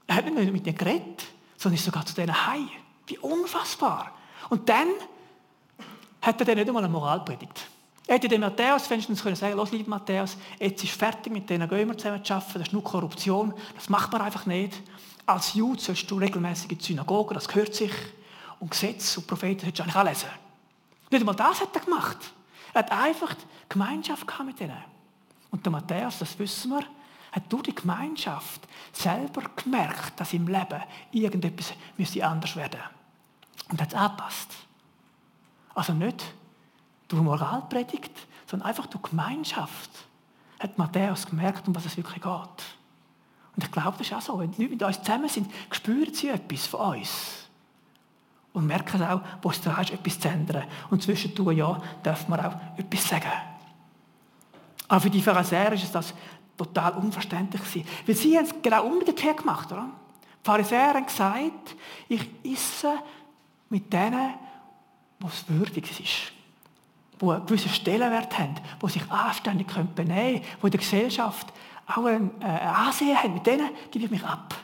Er 0.07 0.17
hat 0.17 0.25
nicht 0.25 0.53
mit 0.53 0.67
denen 0.67 0.77
geredet, 0.77 1.25
sondern 1.57 1.77
ist 1.77 1.85
sogar 1.85 2.05
zu 2.05 2.15
denen 2.15 2.47
heim. 2.47 2.69
Wie 3.07 3.19
unfassbar. 3.19 4.13
Und 4.49 4.69
dann 4.69 4.89
hat 6.21 6.41
er 6.41 6.45
denen 6.45 6.59
nicht 6.59 6.69
einmal 6.69 6.85
eine 6.85 6.93
Moral 6.93 7.21
predigt. 7.25 7.69
Er 8.07 8.17
hätte 8.17 8.29
dem 8.29 8.41
Matthäus 8.41 8.91
wenigstens 8.91 9.23
können 9.23 9.37
sagen, 9.37 9.57
los, 9.57 9.71
lieber 9.71 9.91
Matthäus, 9.91 10.37
jetzt 10.59 10.83
ist 10.83 10.93
fertig 10.93 11.33
mit 11.33 11.49
denen, 11.49 11.69
gehen 11.69 11.89
wir 11.89 11.97
zusammen 11.97 12.25
zu 12.25 12.35
arbeiten, 12.35 12.53
das 12.55 12.63
ist 12.69 12.73
nur 12.73 12.83
Korruption, 12.83 13.55
das 13.75 13.89
macht 13.89 14.13
man 14.13 14.23
einfach 14.23 14.45
nicht. 14.45 14.83
Als 15.25 15.55
Jude 15.55 15.81
sollst 15.81 16.11
du 16.11 16.19
regelmäßig 16.19 16.73
in 16.73 16.79
die 16.79 16.85
Synagoge, 16.85 17.35
das 17.35 17.47
gehört 17.47 17.75
sich. 17.75 17.93
Und 18.59 18.71
Gesetz 18.71 19.17
und 19.17 19.27
Propheten 19.27 19.61
solltest 19.61 19.79
du 19.79 19.83
eigentlich 19.83 19.97
auch 19.97 20.05
lesen. 20.05 20.29
Nicht 21.11 21.21
einmal 21.21 21.37
das 21.37 21.61
hat 21.61 21.75
er 21.75 21.81
gemacht. 21.81 22.19
Er 22.75 22.81
hat 22.81 22.93
einfach 22.93 23.35
Gemeinschaft 23.69 24.27
gehabt 24.27 24.47
mit 24.47 24.61
ihnen. 24.61 24.83
Und 25.51 25.65
der 25.65 25.73
Matthäus, 25.73 26.19
das 26.19 26.39
wissen 26.39 26.71
wir, 26.71 26.85
hat 27.33 27.51
durch 27.51 27.63
die 27.63 27.75
Gemeinschaft 27.75 28.61
selber 28.93 29.43
gemerkt, 29.57 30.21
dass 30.21 30.33
im 30.35 30.47
Leben 30.47 30.83
irgendetwas 31.11 31.73
müsste 31.97 32.25
anders 32.27 32.55
werden. 32.57 32.81
Und 33.71 33.81
hat 33.81 33.89
es 33.89 33.95
angepasst. 33.95 34.55
Also 35.75 35.95
nicht 35.95 36.23
durch 37.09 37.23
Moralpredigt, 37.23 38.13
sondern 38.47 38.69
einfach 38.69 38.87
durch 38.87 39.03
Gemeinschaft 39.03 39.91
hat 40.61 40.79
Matthäus 40.79 41.27
gemerkt, 41.27 41.67
um 41.67 41.75
was 41.75 41.87
es 41.87 41.97
wirklich 41.97 42.23
geht. 42.23 42.65
Und 43.55 43.65
ich 43.65 43.71
glaube, 43.71 43.99
das 43.99 44.07
ist 44.07 44.13
auch 44.13 44.21
so. 44.21 44.39
Wenn 44.39 44.53
die 44.53 44.63
Leute 44.63 44.75
mit 44.75 44.83
uns 44.83 45.03
zusammen 45.03 45.29
sind, 45.29 45.51
spüren 45.71 46.15
sie 46.15 46.29
etwas 46.29 46.67
von 46.67 46.99
uns. 46.99 47.49
Und 48.53 48.67
merken 48.67 49.03
auch, 49.03 49.23
wo 49.41 49.51
es 49.51 49.61
dran 49.61 49.83
ist, 49.83 49.93
etwas 49.93 50.21
zu 50.21 50.29
ändern. 50.29 50.65
Und 50.91 51.03
zwischendurch, 51.03 51.57
ja, 51.57 51.81
darf 52.03 52.29
man 52.29 52.41
auch 52.41 52.55
etwas 52.77 53.09
sagen. 53.09 53.33
Aber 54.89 55.01
für 55.01 55.11
die 55.11 55.23
Pharisäer 55.23 55.73
ist 55.73 55.85
es 55.85 55.93
das 55.93 56.15
total 56.65 56.93
unverständlich 56.93 57.63
gewesen. 57.63 57.87
Weil 58.07 58.15
sie 58.15 58.37
haben 58.37 58.45
es 58.45 58.55
genau 58.63 58.87
umgekehrt 58.87 59.39
gemacht, 59.39 59.71
oder? 59.73 59.89
Die 60.41 60.47
Pharisäer 60.47 60.95
haben 60.95 61.07
gesagt, 61.07 61.77
ich 62.09 62.29
esse 62.45 62.95
mit 63.69 63.93
denen, 63.93 64.35
was 65.21 65.49
würdig 65.49 65.91
ist. 66.01 66.33
Die 67.21 67.27
einen 67.27 67.47
gewissen 67.47 67.71
Stellenwert 67.71 68.37
haben, 68.39 68.57
die 68.83 68.89
sich 68.89 69.11
anständig 69.11 69.69
benehmen 69.69 69.95
können, 69.95 70.43
die 70.43 70.67
in 70.67 70.71
der 70.71 70.81
Gesellschaft 70.81 71.53
auch 71.87 72.05
ein 72.05 72.31
äh, 72.41 72.45
Ansehen 72.45 73.17
haben. 73.17 73.35
Mit 73.35 73.47
denen 73.47 73.71
gebe 73.91 74.07
ich 74.07 74.11
mich 74.11 74.25
ab. 74.25 74.55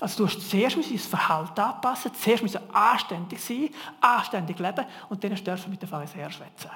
Also 0.00 0.24
du 0.24 0.30
hast 0.30 0.50
zuerst 0.50 0.76
dein 0.76 0.98
Verhalten 0.98 1.60
anpassen, 1.60 2.12
zuerst 2.14 2.42
müssen 2.42 2.60
anständig 2.72 3.40
sein, 3.40 3.70
anständig 4.00 4.58
leben 4.58 4.84
und 5.08 5.24
dann 5.24 5.34
dürfen 5.34 5.70
mit 5.70 5.80
den 5.80 5.88
Pharisäern 5.88 6.30
schwätzen. 6.30 6.70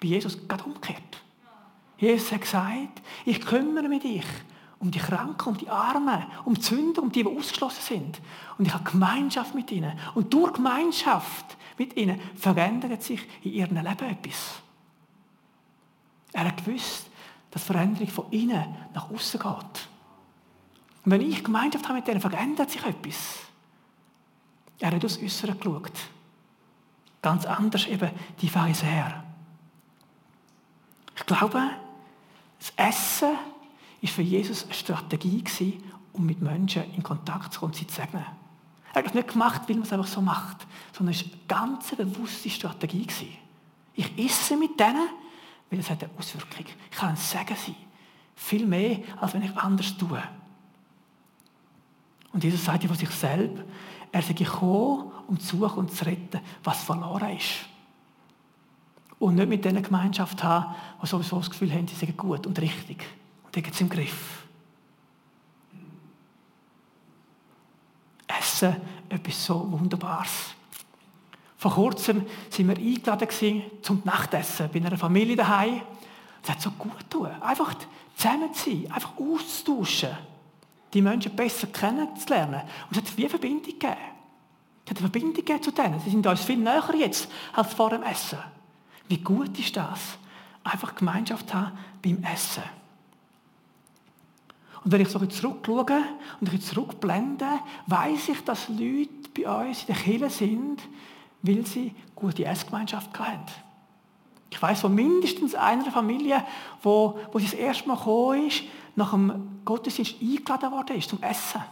Bei 0.00 0.06
Jesus 0.06 0.46
gerade 0.46 0.64
umgekehrt. 0.64 1.22
Jesus 1.98 2.32
hat 2.32 2.42
gesagt, 2.42 3.02
ich 3.24 3.40
kümmere 3.40 3.88
mich 3.88 4.02
dich 4.02 4.26
um 4.78 4.90
die 4.90 4.98
Kranken, 4.98 5.48
um 5.48 5.56
die 5.56 5.68
Armen, 5.68 6.26
um 6.44 6.54
die 6.54 6.60
Sünder, 6.60 7.02
um 7.02 7.10
die, 7.10 7.22
die 7.22 7.38
ausgeschlossen 7.38 7.82
sind. 7.82 8.20
Und 8.58 8.66
ich 8.66 8.74
habe 8.74 8.90
Gemeinschaft 8.90 9.54
mit 9.54 9.70
ihnen. 9.70 9.98
Und 10.14 10.32
durch 10.32 10.52
Gemeinschaft 10.52 11.56
mit 11.78 11.96
ihnen 11.96 12.20
verändert 12.34 13.02
sich 13.02 13.26
in 13.42 13.52
ihrem 13.52 13.76
Leben 13.76 14.10
etwas. 14.10 14.60
Er 16.32 16.44
hat 16.44 16.64
gewusst, 16.64 17.06
dass 17.50 17.64
Veränderung 17.64 18.08
von 18.08 18.30
innen 18.30 18.76
nach 18.92 19.10
außen 19.10 19.40
geht. 19.40 19.88
Und 21.04 21.12
wenn 21.12 21.22
ich 21.22 21.42
Gemeinschaft 21.42 21.86
habe 21.86 21.94
mit 21.94 22.06
denen, 22.06 22.20
verändert 22.20 22.70
sich 22.70 22.84
etwas. 22.84 23.38
Er 24.78 24.94
hat 24.94 25.04
aus 25.04 25.22
Äußeren 25.22 25.58
geschaut. 25.58 25.92
Ganz 27.22 27.46
anders 27.46 27.86
eben 27.86 28.10
die 28.40 28.48
Pharisäer. 28.48 29.24
Ich 31.16 31.24
glaube, 31.24 31.70
das 32.58 32.72
Essen 32.76 33.30
war 34.00 34.08
für 34.08 34.22
Jesus 34.22 34.64
eine 34.64 34.74
Strategie, 34.74 35.44
um 36.12 36.26
mit 36.26 36.40
Menschen 36.40 36.84
in 36.94 37.02
Kontakt 37.02 37.52
zu 37.52 37.60
kommen 37.60 37.72
und 37.72 37.78
sie 37.78 37.86
zu 37.86 37.96
segnen. 37.96 38.24
Er 38.92 39.00
hat 39.00 39.06
das 39.06 39.14
nicht 39.14 39.28
gemacht, 39.28 39.62
weil 39.66 39.76
man 39.76 39.84
es 39.84 39.92
einfach 39.92 40.06
so 40.06 40.22
macht, 40.22 40.66
sondern 40.96 41.14
es 41.14 41.24
war 41.24 41.32
eine 41.32 41.40
ganz 41.46 41.94
bewusste 41.94 42.48
Strategie. 42.48 43.06
Ich 43.94 44.18
esse 44.18 44.56
mit 44.56 44.78
denen, 44.80 45.08
weil 45.70 45.80
es 45.80 45.90
hat 45.90 46.02
eine 46.02 46.12
Auswirkung. 46.18 46.64
Ich 46.90 46.96
kann 46.96 47.10
ein 47.10 47.16
Segen 47.16 47.56
sein. 47.56 47.76
Viel 48.34 48.66
mehr, 48.66 49.00
als 49.20 49.34
wenn 49.34 49.42
ich 49.42 49.56
anders 49.56 49.96
tue. 49.96 50.22
Und 52.32 52.44
Jesus 52.44 52.64
sagt 52.64 52.82
ja 52.82 52.88
von 52.88 52.98
sich 52.98 53.10
selbst, 53.10 53.62
er 54.12 54.22
sei 54.22 54.32
gekommen, 54.34 55.10
um 55.26 55.40
zu 55.40 55.56
suchen 55.56 55.78
und 55.80 55.92
zu 55.92 56.04
retten, 56.04 56.40
was 56.62 56.82
verloren 56.82 57.36
ist. 57.36 57.66
Und 59.18 59.36
nicht 59.36 59.48
mit 59.48 59.64
dieser 59.64 59.80
Gemeinschaft 59.80 60.42
haben, 60.42 60.74
die 61.02 61.06
sowieso 61.06 61.38
das 61.38 61.50
Gefühl 61.50 61.72
haben, 61.72 61.88
sie 61.88 61.94
sind 61.94 62.16
gut 62.16 62.46
und 62.46 62.60
richtig. 62.60 63.04
Und 63.44 63.54
die 63.54 63.62
gibt 63.62 63.74
es 63.74 63.80
im 63.80 63.88
Griff. 63.88 64.44
Essen, 68.26 68.76
etwas 69.08 69.46
so 69.46 69.70
Wunderbares. 69.72 70.54
Vor 71.56 71.72
kurzem 71.72 72.26
sind 72.50 72.68
wir 72.68 72.76
eingeladen 72.76 73.62
zum 73.82 74.02
Nachtessen 74.04 74.68
bei 74.72 74.78
einer 74.80 74.98
Familie 74.98 75.36
daheim. 75.36 75.80
Es 76.42 76.50
hat 76.50 76.60
so 76.60 76.70
gut 76.72 76.98
getan. 76.98 77.40
Einfach 77.42 77.74
zusammen 78.14 78.52
zu 78.52 78.70
sein, 78.70 78.92
einfach 78.92 79.12
auszutauschen 79.16 80.16
die 80.96 81.02
Menschen 81.02 81.36
besser 81.36 81.66
kennenzulernen. 81.66 82.62
Und 82.88 82.96
es 82.96 83.10
hat 83.10 83.18
eine 83.18 83.28
Verbindung 83.28 83.62
gegeben. 83.62 83.96
Es 84.84 84.90
hat 84.90 84.98
eine 84.98 85.10
Verbindung 85.10 85.34
gegeben 85.34 85.62
zu 85.62 85.70
denen. 85.70 86.00
Sie 86.00 86.10
sind 86.10 86.26
uns 86.26 86.44
viel 86.44 86.56
näher 86.56 86.94
jetzt 86.96 87.28
als 87.52 87.74
vor 87.74 87.90
dem 87.90 88.02
Essen. 88.02 88.38
Wie 89.08 89.18
gut 89.18 89.58
ist 89.58 89.76
das? 89.76 90.18
Einfach 90.64 90.94
Gemeinschaft 90.94 91.52
haben 91.54 91.72
beim 92.02 92.22
Essen. 92.24 92.62
Und 94.84 94.92
wenn 94.92 95.00
ich 95.00 95.08
so 95.08 95.18
zurückschaue 95.18 96.02
und 96.40 96.52
ich 96.52 96.62
zurückblende, 96.62 97.46
weiß 97.86 98.28
ich, 98.28 98.44
dass 98.44 98.68
Leute 98.68 99.08
bei 99.34 99.68
uns 99.68 99.80
in 99.80 99.86
der 99.88 99.96
Kirche 99.96 100.30
sind, 100.30 100.80
weil 101.42 101.66
sie 101.66 101.92
gute 102.14 102.44
Essgemeinschaft 102.44 103.18
hatten. 103.18 103.52
Ich 104.50 104.62
weiß 104.62 104.80
von 104.80 104.94
mindestens 104.94 105.54
einer 105.54 105.90
Familie, 105.90 106.44
wo, 106.82 107.18
wo 107.32 107.38
sie 107.38 107.46
das 107.46 107.54
erste 107.54 107.88
Mal 107.88 107.96
gekommen 107.96 108.46
ist, 108.46 108.62
nach 108.94 109.10
dem 109.10 109.60
Gottesdienst 109.64 110.14
eingeladen 110.20 110.70
worden 110.70 110.96
ist 110.96 111.10
zum 111.10 111.22
Essen. 111.22 111.62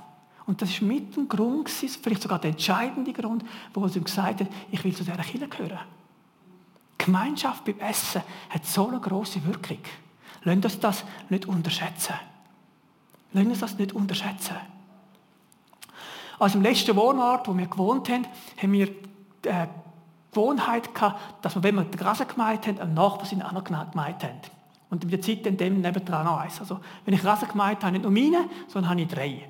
Und 0.46 0.60
das 0.60 0.70
ist 0.70 0.82
mit 0.82 1.16
dem 1.16 1.28
Grund, 1.28 1.70
vielleicht 1.70 2.22
sogar 2.22 2.38
der 2.38 2.50
entscheidende 2.50 3.12
Grund, 3.12 3.44
wo 3.72 3.86
sie 3.88 4.00
gesagt 4.00 4.40
hat, 4.40 4.48
ich 4.70 4.84
will 4.84 4.94
zu 4.94 5.04
dieser 5.04 5.16
Kirche 5.18 5.48
gehören. 5.48 5.78
Gemeinschaft 6.98 7.64
beim 7.64 7.78
Essen 7.80 8.22
hat 8.50 8.64
so 8.64 8.88
eine 8.88 9.00
große 9.00 9.44
Wirkung. 9.46 9.80
Lassen 10.42 10.64
uns 10.64 10.80
das 10.80 11.04
nicht 11.28 11.46
unterschätzen. 11.46 12.14
Lassen 13.32 13.48
uns 13.48 13.60
das 13.60 13.78
nicht 13.78 13.92
unterschätzen. 13.92 14.56
Also 16.38 16.58
im 16.58 16.64
letzten 16.64 16.96
Wohnort, 16.96 17.48
wo 17.48 17.56
wir 17.56 17.66
gewohnt 17.66 18.08
haben, 18.08 18.26
haben 18.60 18.72
wir 18.72 18.86
die 18.86 19.48
äh, 19.48 19.66
Gewohnheit 20.30 20.94
gehabt, 20.94 21.44
dass 21.44 21.54
wir, 21.54 21.62
wenn 21.62 21.76
wir 21.76 21.84
den 21.84 22.00
Rasen 22.00 22.26
gemeint 22.26 22.66
haben, 22.66 22.80
einen 22.80 22.94
Nachbar 22.94 23.26
sind 23.26 23.42
auch 23.42 23.64
gemeint 23.64 24.22
haben. 24.22 24.40
Und 24.90 25.04
in 25.04 25.10
der 25.10 25.20
Zeit 25.20 25.46
dann 25.46 25.56
dem 25.56 25.80
nebendran 25.80 26.24
noch 26.24 26.38
eins. 26.38 26.60
Also, 26.60 26.80
wenn 27.04 27.14
ich 27.14 27.24
Rasen 27.24 27.48
gemeint 27.48 27.82
habe, 27.82 27.92
nicht 27.92 28.02
nur 28.02 28.12
meine, 28.12 28.48
sondern 28.68 28.90
habe 28.90 29.00
ich 29.00 29.08
drei. 29.08 29.48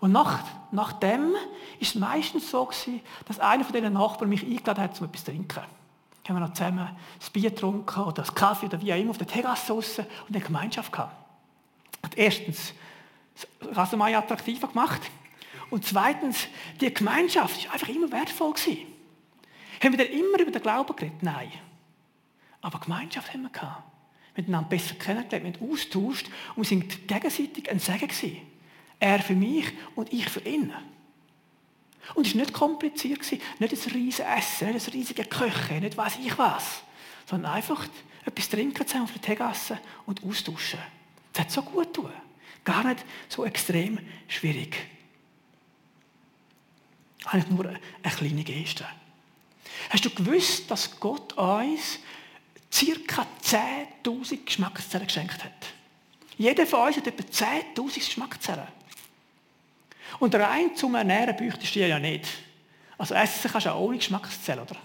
Und 0.00 0.12
nach, 0.12 0.40
nach 0.72 0.92
dem 0.92 1.34
ist 1.80 1.94
es 1.94 2.00
meistens 2.00 2.50
so 2.50 2.64
gewesen, 2.64 3.00
dass 3.26 3.40
einer 3.40 3.64
von 3.64 3.74
diesen 3.74 3.94
Nachbarn 3.94 4.28
mich 4.28 4.44
eingeladen 4.44 4.84
hat, 4.84 4.94
zum 4.94 5.06
etwas 5.06 5.24
zu 5.24 5.30
trinken. 5.32 5.62
Haben 6.28 6.36
wir 6.36 6.40
noch 6.40 6.54
zusammen 6.54 6.88
das 7.18 7.30
Bier 7.30 7.50
getrunken 7.50 8.00
oder 8.00 8.22
das 8.22 8.34
Kaffee 8.34 8.66
oder 8.66 8.80
wie 8.80 8.92
auch 8.92 8.98
immer 8.98 9.10
auf 9.10 9.18
der 9.18 9.26
Terrasse 9.26 9.72
draussen 9.72 10.06
und 10.28 10.34
eine 10.34 10.44
Gemeinschaft 10.44 10.92
gehabt. 10.92 11.14
Und 12.02 12.16
erstens, 12.18 12.72
das 13.34 13.76
Rasenmäher 13.76 14.18
attraktiver 14.18 14.68
gemacht. 14.68 15.02
Und 15.70 15.84
zweitens, 15.84 16.46
die 16.80 16.92
Gemeinschaft 16.92 17.58
ist 17.58 17.72
einfach 17.72 17.88
immer 17.88 18.10
wertvoll 18.12 18.52
gewesen. 18.52 18.86
Haben 19.82 19.98
wir 19.98 20.06
dann 20.06 20.14
immer 20.14 20.40
über 20.40 20.50
den 20.50 20.62
Glauben 20.62 20.94
geredet? 20.96 21.22
Nein. 21.22 21.52
Aber 22.60 22.80
Gemeinschaft 22.80 23.32
haben 23.32 23.42
wir 23.42 23.50
gehabt. 23.50 23.82
Wir 24.34 24.44
haben 24.44 24.54
einander 24.54 24.68
besser 24.68 24.94
kennengelernt, 24.94 25.60
wir 25.60 25.68
haben 25.68 25.72
austauscht 25.72 26.28
und 26.54 26.62
wir 26.62 26.64
sind 26.64 27.08
gegenseitig 27.08 27.70
ein 27.70 27.78
Segen 27.78 28.08
gewesen. 28.08 28.40
Er 28.98 29.20
für 29.20 29.34
mich 29.34 29.66
und 29.94 30.12
ich 30.12 30.28
für 30.28 30.40
ihn. 30.40 30.72
Und 32.14 32.26
es 32.26 32.34
war 32.34 32.40
nicht 32.40 32.52
kompliziert, 32.52 33.20
nicht 33.30 33.42
ein 33.60 33.92
riesiges 33.92 34.20
Essen, 34.20 34.72
nicht 34.72 34.88
ein 34.88 34.92
riesiger 34.92 35.24
Köche, 35.24 35.74
nicht 35.74 35.96
weiß 35.96 36.18
ich 36.24 36.36
was, 36.38 36.82
sondern 37.28 37.52
einfach 37.52 37.86
etwas 38.24 38.48
trinken 38.48 38.86
zusammen 38.86 39.04
auf 39.04 39.12
der 39.12 39.22
Tegasse 39.22 39.78
und 40.06 40.22
austauschen. 40.24 40.80
Das 41.32 41.42
hat 41.42 41.52
so 41.52 41.62
gut 41.62 41.92
tun. 41.94 42.12
Gar 42.64 42.84
nicht 42.84 43.04
so 43.28 43.44
extrem 43.44 43.98
schwierig. 44.28 44.76
Eigentlich 47.26 47.50
nur 47.50 47.68
eine 47.68 48.14
kleine 48.14 48.44
Geste. 48.44 48.86
Hast 49.90 50.04
du 50.04 50.10
gewusst, 50.10 50.70
dass 50.70 50.98
Gott 50.98 51.32
uns 51.34 51.98
ca. 52.70 53.26
10.000 53.42 54.44
Geschmackszellen 54.44 55.06
geschenkt 55.06 55.44
hat? 55.44 55.52
Jeder 56.36 56.66
von 56.66 56.88
uns 56.88 56.96
hat 56.96 57.06
etwa 57.06 57.22
10.000 57.22 57.94
Geschmackszellen. 57.94 58.68
Und 60.18 60.34
rein 60.34 60.74
zum 60.74 60.94
Ernähren 60.94 61.36
bräuchtest 61.36 61.74
du 61.74 61.86
ja 61.86 61.98
nicht. 61.98 62.26
Also 62.98 63.14
essen 63.14 63.50
kannst 63.50 63.66
du 63.66 63.70
auch 63.70 63.80
ohne 63.80 63.98
Geschmackszellen, 63.98 64.62
oder? 64.62 64.76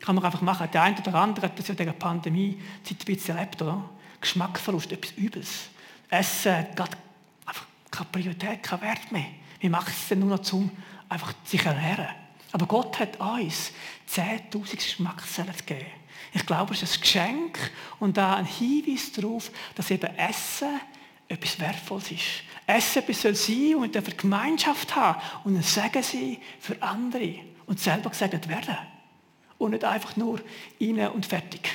Kann 0.00 0.14
man 0.14 0.24
einfach 0.24 0.42
machen. 0.42 0.68
Der 0.72 0.82
eine 0.82 0.98
oder 0.98 1.14
andere 1.14 1.46
hat 1.46 1.58
das 1.58 1.68
ja 1.68 1.74
wegen 1.78 1.86
der 1.86 1.98
Pandemie 1.98 2.60
ein 2.88 2.96
bisschen 2.96 3.36
erlebt, 3.36 3.60
oder? 3.62 3.88
Geschmacksverlust, 4.20 4.92
etwas 4.92 5.12
Übles. 5.16 5.68
Essen 6.10 6.56
hat 6.56 6.98
einfach 7.46 7.66
keine 7.90 8.08
Priorität, 8.10 8.62
keinen 8.62 8.82
Wert 8.82 9.12
mehr. 9.12 9.26
Wir 9.60 9.70
machen 9.70 9.92
es 9.96 10.08
dann 10.08 10.20
nur 10.20 10.30
noch 10.30 10.42
zum 10.42 10.70
einfach 11.08 11.32
sich 11.44 11.64
ernähren. 11.64 12.08
Aber 12.52 12.66
Gott 12.66 12.98
hat 12.98 13.20
uns 13.20 13.72
10.000 14.10 14.76
Geschmackszellen 14.76 15.56
gegeben. 15.56 15.86
Ich 16.32 16.44
glaube, 16.46 16.74
es 16.74 16.82
ist 16.82 16.96
ein 16.96 17.00
Geschenk 17.00 17.70
und 18.00 18.16
da 18.16 18.36
ein 18.36 18.44
Hinweis 18.44 19.12
darauf, 19.12 19.50
dass 19.74 19.90
eben 19.90 20.14
Essen 20.16 20.80
etwas 21.28 21.60
Wertvolles 21.60 22.10
ist. 22.10 22.42
Essen 22.66 23.02
etwas 23.02 23.22
soll 23.22 23.34
sein 23.34 23.74
und 23.76 23.82
wir 23.82 24.00
dürfen 24.00 24.16
Gemeinschaft 24.16 24.94
haben 24.94 25.20
und 25.44 25.56
ein 25.56 25.62
Segen 25.62 26.02
sein 26.02 26.38
für 26.60 26.80
andere 26.82 27.36
und 27.66 27.80
selber 27.80 28.10
gesegnet 28.10 28.48
werden. 28.48 28.76
Und 29.58 29.72
nicht 29.72 29.84
einfach 29.84 30.16
nur 30.16 30.40
rein 30.80 31.08
und 31.08 31.26
fertig. 31.26 31.68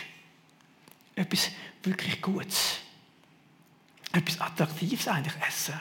Etwas 1.15 1.51
wirklich 1.83 2.22
Gutes. 2.22 2.77
Etwas 4.12 4.39
Attraktives 4.39 5.07
eigentlich 5.07 5.33
essen. 5.48 5.79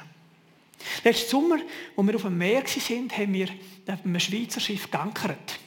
Letzten 1.05 1.31
Sommer, 1.31 1.59
als 1.97 2.07
wir 2.07 2.17
auf 2.17 2.23
dem 2.23 2.39
Meer 2.39 2.65
waren, 2.65 3.11
haben 3.13 3.33
wir 3.35 3.49
auf 3.87 4.05
einem 4.05 4.21
Schweizer 4.21 4.61
Schiff 4.61 4.91
geankert. 4.91 5.59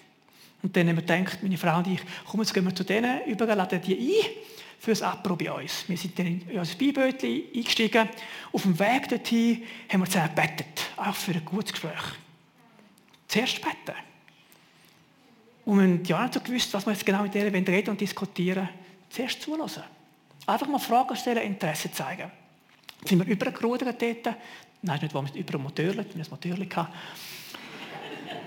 Und 0.61 0.75
dann 0.75 0.89
haben 0.89 0.95
wir 0.95 1.03
gedacht, 1.03 1.41
meine 1.41 1.57
Frau 1.57 1.77
und 1.77 1.87
ich, 1.87 2.01
komm, 2.25 2.41
jetzt 2.41 2.53
gehen 2.53 2.65
wir 2.65 2.75
zu 2.75 2.83
denen 2.83 3.21
über, 3.25 3.45
laden 3.55 3.81
die 3.81 3.95
ein 3.95 4.25
für 4.79 4.91
das 4.91 5.01
Apro 5.01 5.35
bei 5.35 5.51
uns. 5.51 5.87
Wir 5.87 5.97
sind 5.97 6.17
dann 6.17 6.27
in 6.27 6.59
unser 6.59 6.75
Beibötchen 6.75 7.43
eingestiegen. 7.53 8.09
Auf 8.51 8.61
dem 8.61 8.77
Weg 8.79 9.09
dorthin 9.09 9.63
haben 9.91 10.01
wir 10.01 10.05
zusammen 10.05 10.35
gebetet, 10.35 10.89
auch 10.97 11.15
für 11.15 11.31
ein 11.31 11.45
gutes 11.45 11.71
Gespräch. 11.71 12.03
Zuerst 13.27 13.61
beten. 13.61 13.97
Und 15.65 15.77
wir 15.77 15.83
haben 15.85 16.05
ja 16.05 16.21
nicht 16.23 16.33
so 16.35 16.39
gewusst, 16.39 16.73
was 16.73 16.85
wir 16.85 16.93
jetzt 16.93 17.05
genau 17.05 17.23
mit 17.23 17.33
denen 17.33 17.65
reden 17.65 17.89
und 17.89 17.99
diskutieren. 17.99 18.69
Zuerst 19.09 19.41
zulassen. 19.41 19.83
Einfach 20.45 20.67
mal 20.67 20.77
Fragen 20.77 21.15
stellen, 21.15 21.41
Interesse 21.41 21.91
zeigen. 21.91 22.31
Dann 23.01 23.07
sind 23.07 23.25
wir 23.25 23.33
übergerudert 23.33 23.99
dort. 23.99 24.35
Nein, 24.83 24.99
nicht, 25.01 25.15
wo 25.15 25.23
wir 25.23 25.33
über 25.33 25.55
ein 25.55 25.63
Motorli, 25.63 25.97
wir 25.97 26.23
ein 26.23 26.29
Motorli 26.29 26.69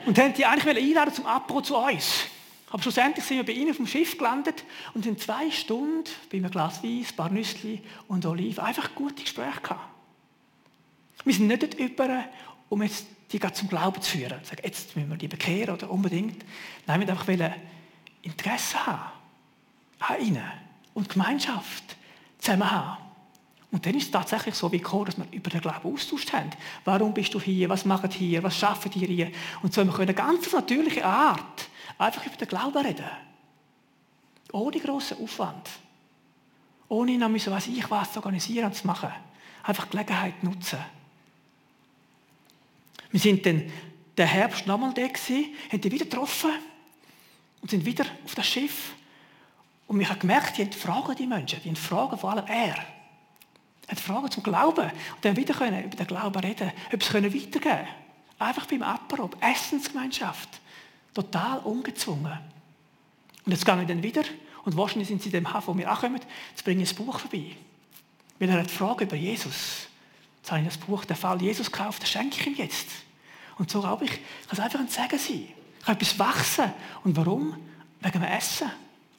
Und 0.07 0.19
haben 0.19 0.33
die 0.35 0.45
eigentlich 0.47 0.77
einladen 0.77 1.12
zum 1.12 1.27
Apro 1.27 1.61
zu 1.61 1.77
uns. 1.77 2.27
Aber 2.71 2.83
schlussendlich 2.83 3.25
sind 3.25 3.39
wir 3.39 3.47
bei 3.47 3.53
ihnen 3.53 3.71
auf 3.71 3.77
dem 3.77 3.87
Schiff 3.87 4.19
gelandet 4.19 4.65
und 4.95 5.07
in 5.07 5.19
zwei 5.19 5.51
Stunden 5.51 6.05
bei 6.31 6.39
einem 6.39 6.51
Glas 6.51 6.83
Wein, 6.83 7.07
ein 7.09 7.17
paar 7.17 7.31
Nüsse 7.31 7.79
und 8.09 8.27
Oliven 8.27 8.63
einfach 8.63 8.95
gute 8.95 9.23
Gespräche 9.23 9.61
gehabt. 9.63 9.89
Wir 11.25 11.35
sind 11.35 11.47
nicht 11.47 11.63
dort 11.63 11.75
über, 11.75 12.25
um 12.69 12.83
jetzt 12.83 13.07
die 13.33 13.41
zum 13.41 13.69
Glauben 13.69 14.01
zu 14.01 14.17
führen. 14.17 14.43
Sagen, 14.45 14.63
jetzt 14.65 14.97
müssen 14.97 15.11
wir 15.11 15.17
die 15.17 15.29
bekehren 15.29 15.75
oder 15.75 15.91
unbedingt. 15.91 16.45
Nein, 16.87 17.01
wir 17.01 17.09
wollten 17.09 17.43
einfach 17.43 17.57
Interesse 18.23 18.87
haben 18.87 19.13
an 20.01 20.21
ihnen 20.21 20.51
und 20.95 21.09
Gemeinschaft 21.09 21.97
zusammen 22.39 22.71
haben. 22.71 22.99
Und 23.71 23.85
dann 23.85 23.95
ist 23.95 24.05
es 24.05 24.11
tatsächlich 24.11 24.55
so 24.55 24.73
wie 24.73 24.79
gekommen, 24.79 25.07
dass 25.07 25.19
wir 25.19 25.27
über 25.31 25.51
den 25.51 25.61
Glauben 25.61 25.93
austauscht 25.93 26.33
haben. 26.33 26.51
Warum 26.85 27.13
bist 27.13 27.35
du 27.35 27.41
hier? 27.41 27.69
Was 27.69 27.85
macht 27.85 28.13
hier? 28.15 28.43
Was 28.43 28.57
schaffen 28.57 28.91
die 28.91 29.07
hier? 29.07 29.31
Und 29.63 29.75
so 29.75 29.83
haben 29.83 29.89
wir 29.89 29.99
eine 29.99 30.15
ganz 30.15 30.51
natürliche 30.51 31.05
Art 31.05 31.69
einfach 31.96 32.27
über 32.27 32.37
den 32.37 32.48
Glauben 32.48 32.85
reden. 32.85 33.11
Ohne 34.53 34.81
grossen 34.81 35.22
Aufwand. 35.22 35.68
Ohne 36.88 37.18
noch 37.18 37.29
müssen, 37.29 37.53
was 37.53 37.66
ich 37.66 37.90
was 37.90 38.12
zu 38.12 38.18
organisieren 38.18 38.66
und 38.66 38.74
zu 38.74 38.87
machen. 38.87 39.12
Einfach 39.62 39.90
Gelegenheit 39.90 40.42
nutzen. 40.42 40.79
Wir 43.11 43.20
sind 43.20 43.44
dann 43.44 43.70
den 44.16 44.27
Herbst 44.27 44.66
nochmal 44.66 44.92
da 44.94 45.07
gewesen, 45.07 45.55
haben 45.70 45.81
die 45.81 45.92
wieder 45.92 46.05
getroffen 46.05 46.51
und 47.61 47.70
sind 47.70 47.85
wieder 47.85 48.05
auf 48.24 48.35
das 48.35 48.46
Schiff. 48.46 48.94
Und 49.87 50.01
ich 50.01 50.09
habe 50.09 50.18
gemerkt, 50.18 50.59
die 50.59 50.70
Fragen, 50.72 51.16
die 51.16 51.27
Menschen. 51.27 51.61
Die 51.62 51.74
Fragen, 51.74 52.18
vor 52.18 52.33
allem 52.33 52.46
er. 52.46 52.77
Hat 53.88 54.01
Fragen 54.01 54.31
zum 54.31 54.42
Glauben. 54.42 54.85
Und 54.85 55.24
dann 55.24 55.37
wieder 55.37 55.55
können 55.55 55.85
über 55.85 55.96
den 55.96 56.07
Glauben 56.07 56.38
reden, 56.40 56.72
etwas 56.90 57.09
können 57.11 57.33
weitergeben. 57.33 57.88
Einfach 58.38 58.66
beim 58.66 58.83
Apero, 58.83 59.31
Essensgemeinschaft. 59.40 60.61
Total 61.14 61.59
ungezwungen. 61.61 62.38
Und 63.44 63.53
jetzt 63.53 63.64
gehen 63.64 63.79
wir 63.79 63.87
dann 63.87 64.03
wieder 64.03 64.25
und 64.64 64.77
wahrscheinlich 64.77 65.09
sind 65.09 65.23
sie 65.23 65.29
in 65.29 65.33
dem 65.33 65.53
Hafen, 65.53 65.68
wo 65.68 65.79
wir 65.79 65.90
ankommen, 65.90 66.21
jetzt 66.51 66.64
bringen 66.64 66.87
ein 66.87 66.94
Buch 66.94 67.18
vorbei. 67.18 67.57
Weil 68.38 68.51
er 68.51 68.61
hat 68.61 68.71
Fragen 68.71 69.05
über 69.05 69.16
Jesus. 69.16 69.88
Jetzt 70.38 70.51
habe 70.51 70.61
ich 70.61 70.68
das 70.68 70.79
Buch, 70.79 71.05
der 71.05 71.16
Fall 71.16 71.40
Jesus 71.40 71.73
gekauft, 71.73 72.03
das 72.03 72.11
schenke 72.11 72.38
ich 72.40 72.47
ihm 72.47 72.55
jetzt. 72.55 72.88
Und 73.59 73.71
so 73.71 73.81
glaube 73.81 74.05
ich, 74.05 74.11
kann 74.11 74.21
es 74.53 74.61
einfach 74.61 74.79
ein 74.79 74.88
Segen 74.88 75.18
sein. 75.18 75.49
Ich 75.79 75.85
kann 75.85 75.97
etwas 75.97 76.18
wachsen. 76.18 76.73
Und 77.05 77.16
warum? 77.16 77.57
Wegen 78.01 78.21
dem 78.21 78.23
Essen. 78.25 78.71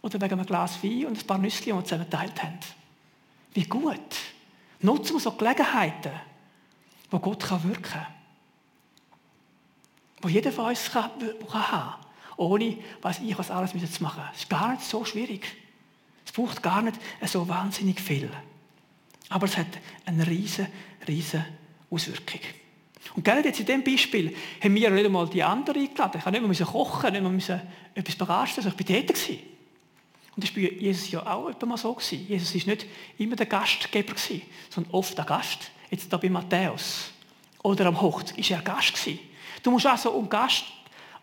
Oder 0.02 0.22
wegen 0.22 0.34
einem 0.34 0.46
Glas 0.46 0.82
Wein 0.84 1.08
und 1.08 1.18
ein 1.18 1.28
paar 1.28 1.38
Nüsse, 1.38 1.64
die 1.64 1.74
wir 1.74 1.84
zusammen 1.84 2.06
geteilt 2.10 2.42
haben. 2.42 2.60
Wie 3.54 3.64
gut. 3.64 4.16
Nutzen 4.82 5.16
wir 5.16 5.20
so 5.20 5.32
Gelegenheiten, 5.32 6.14
wo 7.12 7.20
Gott 7.20 7.50
wirken 7.64 7.82
kann 7.82 8.19
wo 10.22 10.28
jeder 10.28 10.52
von 10.52 10.66
uns 10.66 10.92
kann, 10.92 11.12
kann 11.52 11.72
haben 11.72 11.96
ohne 12.40 12.78
was 13.02 13.20
ich 13.20 13.38
was 13.38 13.52
alles 13.52 13.72
zu 13.72 14.04
machen. 14.04 14.24
Es 14.34 14.44
ist 14.44 14.50
gar 14.50 14.72
nicht 14.72 14.84
so 14.84 15.04
schwierig. 15.04 15.46
Es 16.26 16.32
braucht 16.32 16.64
gar 16.64 16.82
nicht 16.82 16.98
so 17.26 17.48
wahnsinnig 17.48 18.00
viel. 18.00 18.30
Aber 19.28 19.46
es 19.46 19.58
hat 19.58 19.68
eine 20.06 20.26
riesen, 20.26 20.68
riesen 21.08 21.44
Auswirkung. 21.90 22.40
Und 23.16 23.26
gerade 23.26 23.42
jetzt 23.44 23.60
in 23.60 23.66
diesem 23.66 23.84
Beispiel 23.84 24.36
haben 24.64 24.74
wir 24.74 24.90
nicht 24.90 25.06
einmal 25.06 25.28
die 25.28 25.44
anderen 25.44 25.82
eingeladen. 25.82 26.18
Ich 26.18 26.26
musste 26.26 26.48
nicht 26.48 26.60
mehr 26.60 26.68
kochen, 26.68 27.12
nicht 27.12 27.48
mehr 27.50 27.68
etwas 27.94 28.16
begeistern. 28.16 28.74
Ich 28.78 28.90
war 28.90 29.02
dort. 29.02 29.30
Und 30.36 30.44
das 30.44 30.56
war 30.56 30.64
bei 30.64 30.76
Jesus 30.80 31.12
ja 31.12 31.26
auch 31.28 31.62
mal 31.66 31.78
so. 31.78 31.98
Jesus 32.00 32.56
war 32.56 32.74
nicht 32.74 32.86
immer 33.18 33.36
der 33.36 33.48
Gastgeber, 33.48 34.14
sondern 34.70 34.94
oft 34.94 35.18
der 35.18 35.26
Gast. 35.26 35.72
Jetzt 35.92 36.10
hier 36.10 36.18
bei 36.18 36.30
Matthäus. 36.30 37.12
Oder 37.64 37.88
am 37.88 38.00
Hochzeit 38.00 38.38
war 38.38 38.58
er 38.58 38.64
Gast. 38.64 39.10
Du 39.64 39.72
musst 39.72 39.86
also 39.86 40.12
um 40.12 40.30
Gast 40.30 40.66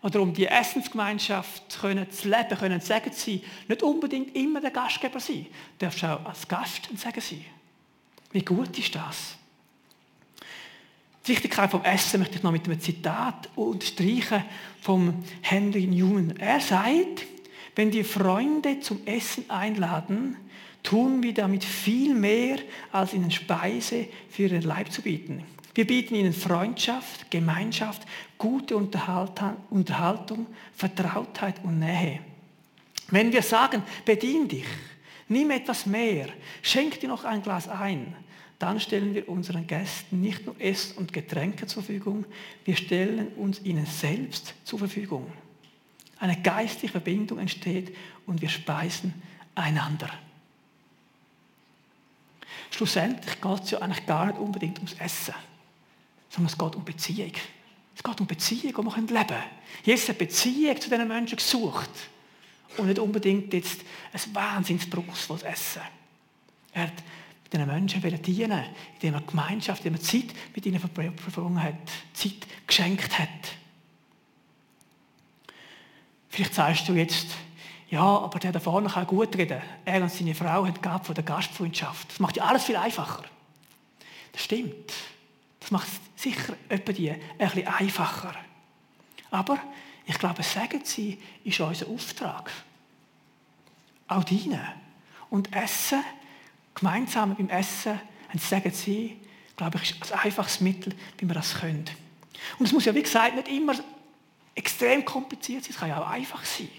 oder 0.01 0.21
um 0.21 0.33
die 0.33 0.45
Essensgemeinschaft 0.45 1.79
können, 1.79 2.09
zu 2.11 2.29
leben, 2.29 2.57
können 2.57 2.81
zu 2.81 2.87
sagen 2.87 3.11
sein, 3.11 3.41
nicht 3.67 3.83
unbedingt 3.83 4.35
immer 4.35 4.61
der 4.61 4.71
Gastgeber 4.71 5.19
sein. 5.19 5.47
Du 5.77 5.85
darfst 5.85 6.03
auch 6.03 6.25
als 6.25 6.47
Gast 6.47 6.89
ein 6.91 6.97
Segen 6.97 7.21
sein. 7.21 7.45
Wie 8.31 8.43
gut 8.43 8.77
ist 8.77 8.93
das? 8.93 9.35
Die 11.25 11.31
Wichtigkeit 11.31 11.69
vom 11.69 11.83
Essen 11.83 12.19
möchte 12.19 12.37
ich 12.37 12.43
noch 12.43 12.51
mit 12.51 12.65
einem 12.65 12.79
Zitat 12.79 13.49
unterstreichen 13.55 14.45
vom 14.81 15.25
Henry 15.41 15.85
Newman. 15.85 16.37
Er 16.37 16.61
sagt, 16.61 17.25
wenn 17.75 17.91
die 17.91 18.05
Freunde 18.05 18.79
zum 18.79 19.05
Essen 19.05 19.49
einladen, 19.49 20.37
tun 20.83 21.21
wir 21.21 21.33
damit 21.33 21.65
viel 21.65 22.13
mehr, 22.15 22.59
als 22.93 23.13
ihnen 23.13 23.29
Speise 23.29 24.07
für 24.29 24.43
ihren 24.43 24.61
Leib 24.61 24.91
zu 24.91 25.01
bieten. 25.01 25.43
Wir 25.77 25.85
bieten 25.85 26.15
ihnen 26.15 26.33
Freundschaft, 26.33 27.29
Gemeinschaft, 27.29 28.01
gute 28.39 28.75
Unterhaltung, 28.75 30.47
Vertrautheit 30.75 31.63
und 31.63 31.77
Nähe. 31.77 32.19
Wenn 33.09 33.31
wir 33.31 33.43
sagen, 33.43 33.83
bedien 34.03 34.47
dich, 34.47 34.65
nimm 35.27 35.51
etwas 35.51 35.85
mehr, 35.85 36.29
schenk 36.63 36.99
dir 36.99 37.09
noch 37.09 37.25
ein 37.25 37.43
Glas 37.43 37.67
ein, 37.69 38.15
dann 38.57 38.79
stellen 38.79 39.13
wir 39.13 39.29
unseren 39.29 39.67
Gästen 39.67 40.19
nicht 40.19 40.47
nur 40.47 40.59
Essen 40.59 40.97
und 40.97 41.13
Getränke 41.13 41.67
zur 41.67 41.83
Verfügung, 41.83 42.25
wir 42.65 42.75
stellen 42.75 43.27
uns 43.35 43.63
ihnen 43.63 43.85
selbst 43.85 44.55
zur 44.63 44.79
Verfügung. 44.79 45.31
Eine 46.17 46.41
geistliche 46.41 46.93
Verbindung 46.93 47.37
entsteht 47.37 47.95
und 48.25 48.41
wir 48.41 48.49
speisen 48.49 49.13
einander. 49.53 50.09
Schlussendlich 52.71 53.39
geht 53.39 53.63
es 53.63 53.69
ja 53.69 53.77
eigentlich 53.77 54.07
gar 54.07 54.25
nicht 54.25 54.39
unbedingt 54.39 54.77
ums 54.79 54.93
Essen, 54.93 55.35
sondern 56.37 56.51
es 56.51 56.57
geht 56.57 56.75
um 56.75 56.85
Beziehung. 56.85 57.31
Es 57.95 58.03
geht 58.03 58.21
um 58.21 58.27
Beziehung, 58.27 58.61
die 58.61 58.73
wir 58.75 58.95
leben 58.95 59.27
können. 59.27 59.43
Jesus 59.83 60.09
hat 60.09 60.19
Beziehung 60.19 60.79
zu 60.79 60.89
diesen 60.89 61.07
Menschen 61.07 61.35
gesucht. 61.35 61.89
Und 62.77 62.87
nicht 62.87 62.99
unbedingt 62.99 63.51
jetzt 63.53 63.81
ein 64.13 64.35
wahnsinnsbruchsvolles 64.35 65.41
Essen. 65.43 65.81
Er 66.73 66.83
hat 66.83 66.93
diesen 67.51 67.65
Menschen 67.65 68.01
dienen 68.21 68.65
indem 68.93 69.13
er 69.15 69.21
Gemeinschaft, 69.21 69.83
indem 69.83 69.95
er 69.95 70.01
Zeit 70.01 70.27
mit 70.53 70.65
ihnen 70.65 70.79
verbrungen 70.79 71.63
hat, 71.63 71.73
Zeit 72.13 72.45
geschenkt 72.67 73.17
hat. 73.17 73.29
Vielleicht 76.29 76.53
sagst 76.53 76.87
du 76.87 76.93
jetzt, 76.93 77.29
ja, 77.89 78.03
aber 78.03 78.37
der 78.37 78.51
da 78.51 78.59
vorne 78.59 78.89
kann 78.89 79.07
gut 79.07 79.35
reden. 79.37 79.61
Er 79.85 80.03
und 80.03 80.11
seine 80.11 80.35
Frau 80.35 80.67
haben 80.67 80.81
gab 80.81 81.07
von 81.07 81.15
der 81.15 81.23
Gastfreundschaft. 81.23 82.11
Das 82.11 82.19
macht 82.19 82.37
ja 82.37 82.43
alles 82.43 82.65
viel 82.65 82.75
einfacher. 82.75 83.23
Das 84.33 84.43
stimmt. 84.43 84.93
Das 85.67 85.71
macht 85.73 85.89
sicher 86.15 86.55
etwa 86.69 86.93
die 86.93 87.11
ein 87.11 87.67
einfacher. 87.67 88.33
Aber 89.31 89.59
ich 90.05 90.17
glaube, 90.17 90.41
sagen 90.41 90.79
sie 90.85 91.19
ist 91.43 91.59
unser 91.59 91.89
Auftrag. 91.89 92.49
Auch 94.07 94.23
deine. 94.23 94.75
Und 95.29 95.53
Essen, 95.53 96.01
gemeinsam 96.73 97.35
beim 97.35 97.49
Essen, 97.49 97.99
sagen 98.37 98.71
sie, 98.71 99.19
glaube 99.57 99.77
ich, 99.83 99.99
ist 99.99 100.13
ein 100.13 100.19
einfaches 100.19 100.61
Mittel, 100.61 100.95
wie 101.17 101.27
wir 101.27 101.33
das 101.33 101.55
können. 101.55 101.83
Und 102.57 102.65
es 102.65 102.71
muss 102.71 102.85
ja, 102.85 102.95
wie 102.95 103.03
gesagt, 103.03 103.35
nicht 103.35 103.49
immer 103.49 103.75
extrem 104.55 105.03
kompliziert 105.03 105.65
sein, 105.65 105.71
es 105.71 105.77
kann 105.77 105.89
ja 105.89 106.01
auch 106.01 106.07
einfach 106.07 106.45
sein. 106.45 106.69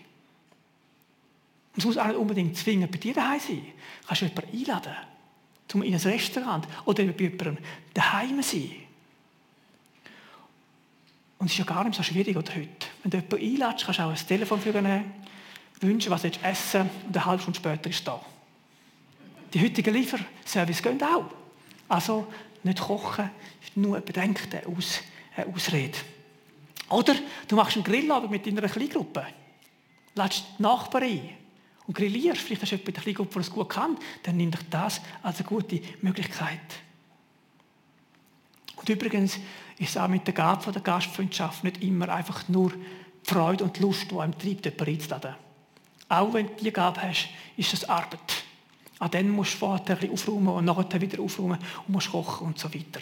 Und 1.74 1.81
es 1.81 1.85
muss 1.85 1.98
auch 1.98 2.07
nicht 2.07 2.16
unbedingt 2.16 2.57
zwingend 2.57 2.90
bei 2.90 2.96
dir 2.96 3.12
daheim 3.12 3.38
sein. 3.38 3.66
Du 4.01 4.07
kannst 4.07 4.22
jemanden 4.22 4.57
einladen, 4.57 4.96
um 5.74 5.83
in 5.83 5.94
ein 5.94 6.00
Restaurant 6.00 6.66
oder 6.85 7.04
bei 7.04 7.24
jemandem 7.24 7.59
daheim 7.94 8.42
sein. 8.42 8.70
Und 11.38 11.46
es 11.46 11.52
ist 11.52 11.59
ja 11.59 11.64
gar 11.64 11.85
nicht 11.85 11.96
so 11.96 12.02
schwierig 12.02 12.37
oder 12.37 12.54
heute. 12.54 12.87
Wenn 13.02 13.11
du 13.11 13.16
jemanden 13.18 13.62
einladest, 13.62 13.85
kannst 13.85 14.00
du 14.00 14.02
auch 14.04 14.11
ein 14.11 14.26
Telefon 14.26 14.61
für 14.61 14.76
ihn 14.76 15.04
wünschen, 15.81 16.11
was 16.11 16.22
du 16.22 16.31
essen 16.42 16.90
und 17.07 17.16
eine 17.16 17.24
halbe 17.24 17.42
Stunde 17.42 17.59
später 17.59 17.90
ist 17.90 18.07
da. 18.07 18.20
Die 19.54 19.61
heutigen 19.61 19.94
Lieferservice 19.94 20.83
gehen 20.83 21.02
auch. 21.02 21.26
Also 21.88 22.26
nicht 22.64 22.81
kochen, 22.81 23.31
ist 23.62 23.76
nur 23.76 23.96
eine 23.96 24.04
bedenkte 24.04 24.62
Aus, 24.66 25.00
eine 25.37 25.54
Ausrede. 25.54 25.98
Oder 26.90 27.14
du 27.46 27.57
machst 27.57 27.76
einen 27.76 27.85
Grillabend 27.85 28.31
mit 28.31 28.46
deiner 28.46 28.68
Kleingruppe. 28.68 29.26
Lädst 30.14 30.44
die 30.59 30.62
Nachbarin 30.62 31.31
und 31.88 31.96
grillierst. 31.96 32.42
Vielleicht 32.42 32.62
hast 32.62 32.70
du 32.70 32.77
jemanden 32.77 32.94
der 32.94 33.03
Kleingruppe, 33.03 33.33
der 33.33 33.40
es 33.40 33.51
gut 33.51 33.68
kann. 33.70 33.98
Dann 34.22 34.37
nimm 34.37 34.53
dich 34.53 34.61
das 34.70 35.01
als 35.22 35.38
eine 35.38 35.48
gute 35.48 35.81
Möglichkeit. 36.03 36.61
Und 38.77 38.88
übrigens 38.88 39.38
ist 39.79 39.90
es 39.90 39.96
auch 39.96 40.07
mit 40.07 40.27
der 40.27 40.35
Gabe 40.35 40.70
der 40.70 40.83
Gastfreundschaft 40.83 41.64
nicht 41.64 41.83
immer 41.83 42.09
einfach 42.11 42.48
nur 42.48 42.70
die 42.70 42.79
Freude 43.24 43.64
und 43.64 43.77
die 43.77 43.83
Lust, 43.83 44.11
die 44.11 44.16
einem 44.16 44.38
treibt, 44.38 44.66
jemanden 44.66 44.87
einzuladen. 44.87 45.35
Auch 46.09 46.33
wenn 46.33 46.46
du 46.46 46.53
die 46.62 46.70
Gabe 46.70 47.03
hast, 47.03 47.29
ist 47.57 47.72
das 47.72 47.88
Arbeit. 47.88 48.44
An 48.98 49.11
dann 49.11 49.31
musst 49.31 49.55
du 49.55 49.59
vorher 49.59 49.98
ein 49.98 50.11
aufräumen 50.11 50.48
und 50.48 50.64
nachher 50.64 51.01
wieder 51.01 51.22
aufräumen 51.22 51.59
und 51.87 51.92
musst 51.92 52.11
kochen 52.11 52.48
und 52.48 52.59
so 52.59 52.72
weiter. 52.72 53.01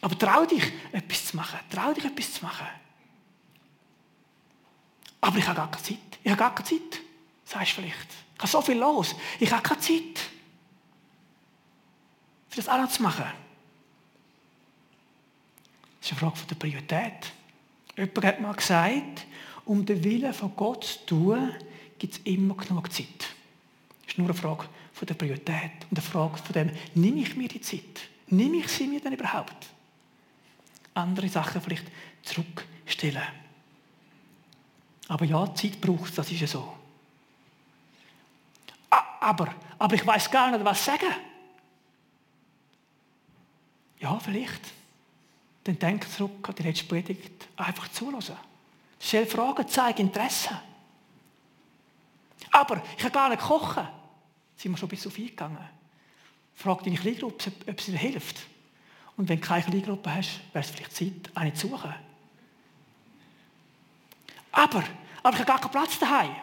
Aber 0.00 0.18
trau 0.18 0.44
dich, 0.46 0.64
etwas 0.92 1.26
zu 1.26 1.36
machen. 1.36 1.58
Trau 1.70 1.92
dich, 1.92 2.04
etwas 2.04 2.32
zu 2.34 2.44
machen. 2.44 2.66
Aber 5.20 5.36
ich 5.36 5.46
habe 5.46 5.56
gar 5.56 5.70
keine 5.70 5.82
Zeit. 5.82 5.98
Ich 6.22 6.30
habe 6.30 6.38
gar 6.38 6.54
keine 6.54 6.68
Zeit, 6.68 7.00
sagst 7.50 7.72
du 7.72 7.82
vielleicht. 7.82 8.08
Ich 8.34 8.40
habe 8.40 8.48
so 8.48 8.62
viel 8.62 8.78
los. 8.78 9.14
Ich 9.38 9.50
habe 9.50 9.62
keine 9.62 9.80
Zeit, 9.80 10.18
für 12.48 12.56
das 12.56 12.68
alles 12.68 12.94
zu 12.94 13.02
machen. 13.02 13.26
Das 16.00 16.10
ist 16.10 16.12
eine 16.12 16.30
Frage 16.30 16.46
der 16.48 16.54
Priorität. 16.54 17.32
Jemand 17.96 18.24
hat 18.24 18.40
mal 18.40 18.54
gesagt, 18.54 19.26
um 19.64 19.84
den 19.84 20.02
Willen 20.02 20.32
von 20.32 20.54
Gott 20.56 20.84
zu 20.84 21.06
tun, 21.06 21.52
gibt 21.98 22.14
es 22.14 22.20
immer 22.24 22.54
genug 22.54 22.90
Zeit. 22.92 23.18
Das 23.18 24.08
ist 24.08 24.18
nur 24.18 24.28
eine 24.28 24.34
Frage 24.34 24.68
der 25.02 25.14
Priorität 25.14 25.86
und 25.90 25.98
eine 25.98 26.02
Frage 26.02 26.36
von 26.38 26.52
dem, 26.52 26.70
nehme 26.94 27.20
ich 27.20 27.34
mir 27.34 27.48
die 27.48 27.60
Zeit? 27.60 28.08
Nehme 28.28 28.58
ich 28.58 28.68
sie 28.68 28.86
mir 28.86 29.00
denn 29.00 29.14
überhaupt? 29.14 29.68
Andere 30.94 31.28
Sachen 31.28 31.60
vielleicht 31.60 31.86
zurückstellen. 32.22 33.22
Aber 35.08 35.24
ja, 35.24 35.54
Zeit 35.54 35.80
braucht 35.80 36.10
es, 36.10 36.14
das 36.16 36.30
ist 36.30 36.40
ja 36.40 36.46
so. 36.46 36.79
Aber, 39.20 39.54
aber 39.78 39.94
ich 39.94 40.06
weiß 40.06 40.30
gar 40.30 40.50
nicht, 40.50 40.64
was 40.64 40.84
sagen. 40.84 41.14
Ja, 43.98 44.18
vielleicht. 44.18 44.62
Dann 45.64 45.78
denk 45.78 46.10
zurück 46.10 46.48
an 46.48 46.54
die 46.54 46.62
letzte 46.62 46.86
Predigt. 46.86 47.48
Einfach 47.56 47.88
zulassen. 47.88 48.36
Stell 48.98 49.26
Fragen, 49.26 49.68
zeig 49.68 49.98
Interesse. 49.98 50.58
Aber 52.50 52.82
ich 52.96 53.02
kann 53.02 53.12
gar 53.12 53.28
nicht 53.28 53.42
kochen. 53.42 53.86
Sind 54.56 54.72
wir 54.72 54.78
schon 54.78 54.88
bis 54.88 55.06
auf 55.06 55.14
gegangen. 55.14 55.68
Frag 56.54 56.82
deine 56.82 56.96
Kleingruppe, 56.96 57.52
ob 57.68 57.80
sie 57.80 57.92
dir 57.92 57.98
hilft. 57.98 58.40
Und 59.16 59.28
wenn 59.28 59.40
du 59.40 59.46
keine 59.46 59.62
Kleingruppe 59.62 60.14
hast, 60.14 60.40
wäre 60.52 60.64
es 60.64 60.70
vielleicht 60.70 60.96
Zeit, 60.96 61.30
eine 61.34 61.52
zu 61.52 61.68
suchen. 61.68 61.94
Aber, 64.52 64.82
aber 65.22 65.34
ich 65.34 65.40
habe 65.40 65.44
gar 65.44 65.60
keinen 65.60 65.70
Platz 65.70 65.98
daheim. 65.98 66.34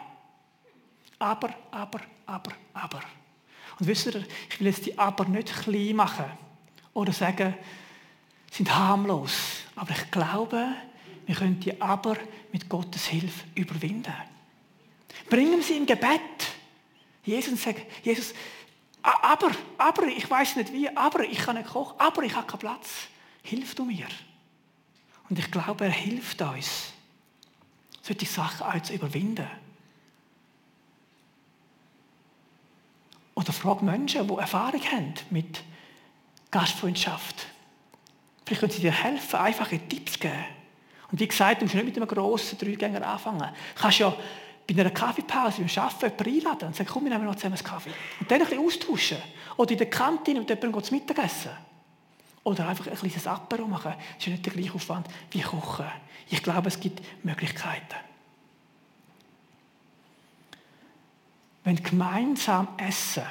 Aber, 1.18 1.54
aber, 1.72 2.00
aber, 2.28 2.52
aber. 2.74 3.00
Und 3.80 3.86
wisst 3.86 4.06
ihr, 4.06 4.24
ich 4.50 4.60
will 4.60 4.66
jetzt 4.66 4.84
die 4.86 4.98
Aber 4.98 5.24
nicht 5.24 5.52
klein 5.62 5.96
machen. 5.96 6.26
Oder 6.92 7.12
sagen, 7.12 7.54
sind 8.50 8.74
harmlos. 8.74 9.62
Aber 9.76 9.90
ich 9.92 10.10
glaube, 10.10 10.74
wir 11.26 11.34
können 11.34 11.58
die 11.60 11.80
Aber 11.80 12.16
mit 12.52 12.68
Gottes 12.68 13.06
Hilfe 13.06 13.44
überwinden. 13.54 14.12
Bringen 15.30 15.62
sie 15.62 15.76
im 15.76 15.86
Gebet. 15.86 16.20
Jesus 17.24 17.62
sagt, 17.62 17.82
Jesus, 18.04 18.34
aber, 19.02 19.50
aber, 19.78 20.06
ich 20.06 20.28
weiß 20.28 20.56
nicht 20.56 20.72
wie, 20.72 20.94
aber 20.94 21.24
ich 21.24 21.38
kann 21.38 21.56
nicht 21.56 21.68
kochen, 21.68 21.98
aber 21.98 22.22
ich 22.24 22.34
habe 22.34 22.46
keinen 22.46 22.58
Platz. 22.58 23.08
Hilf 23.42 23.74
du 23.74 23.84
mir. 23.84 24.06
Und 25.30 25.38
ich 25.38 25.50
glaube, 25.50 25.84
er 25.84 25.90
hilft 25.90 26.40
uns, 26.42 26.92
solche 28.02 28.26
Sachen 28.26 28.66
auch 28.66 28.82
zu 28.82 28.94
überwinden. 28.94 29.46
Oder 33.38 33.52
frag 33.52 33.82
Menschen, 33.82 34.26
die 34.26 34.34
Erfahrung 34.34 34.80
haben 34.90 35.14
mit 35.30 35.62
Gastfreundschaft. 36.50 37.46
Vielleicht 38.44 38.60
können 38.60 38.72
sie 38.72 38.80
dir 38.80 38.90
helfen, 38.90 39.36
einfache 39.36 39.78
Tipps 39.78 40.18
geben. 40.18 40.44
Und 41.08 41.20
wie 41.20 41.28
gesagt, 41.28 41.60
du 41.60 41.64
musst 41.64 41.76
nicht 41.76 41.84
mit 41.84 41.96
einem 41.96 42.08
grossen 42.08 42.58
Dreigänger 42.58 43.06
anfangen. 43.06 43.48
Du 43.76 43.80
kannst 43.80 44.00
ja 44.00 44.12
bei 44.66 44.80
einer 44.80 44.90
Kaffeepause 44.90 45.62
beim 45.62 45.84
Arbeiten 45.84 46.24
jemanden 46.24 46.36
einladen 46.36 46.66
und 46.66 46.74
sagen, 46.74 46.90
komm, 46.92 47.04
wir 47.04 47.12
nehmen 47.12 47.26
noch 47.26 47.36
zusammen 47.36 47.54
einen 47.54 47.64
Kaffee. 47.64 47.92
Und 48.18 48.28
dann 48.28 48.42
ein 48.42 48.48
bisschen 48.48 48.66
austauschen. 48.66 49.18
Oder 49.56 49.70
in 49.70 49.78
der 49.78 49.90
Kantine 49.90 50.40
mit 50.40 50.50
jemandem 50.50 50.82
zu 50.82 50.94
Mittagessen. 50.94 51.52
Oder 52.42 52.68
einfach 52.68 52.88
ein 52.88 52.96
kleines 52.96 53.24
Apero 53.24 53.68
machen. 53.68 53.94
Das 54.16 54.26
ist 54.26 54.32
nicht 54.32 54.46
der 54.46 54.52
gleiche 54.52 54.74
Aufwand 54.74 55.06
wie 55.30 55.42
kochen. 55.42 55.86
Ich 56.28 56.42
glaube, 56.42 56.66
es 56.66 56.80
gibt 56.80 57.00
Möglichkeiten. 57.24 58.07
Wenn 61.68 61.82
gemeinsam 61.82 62.66
essen 62.78 63.24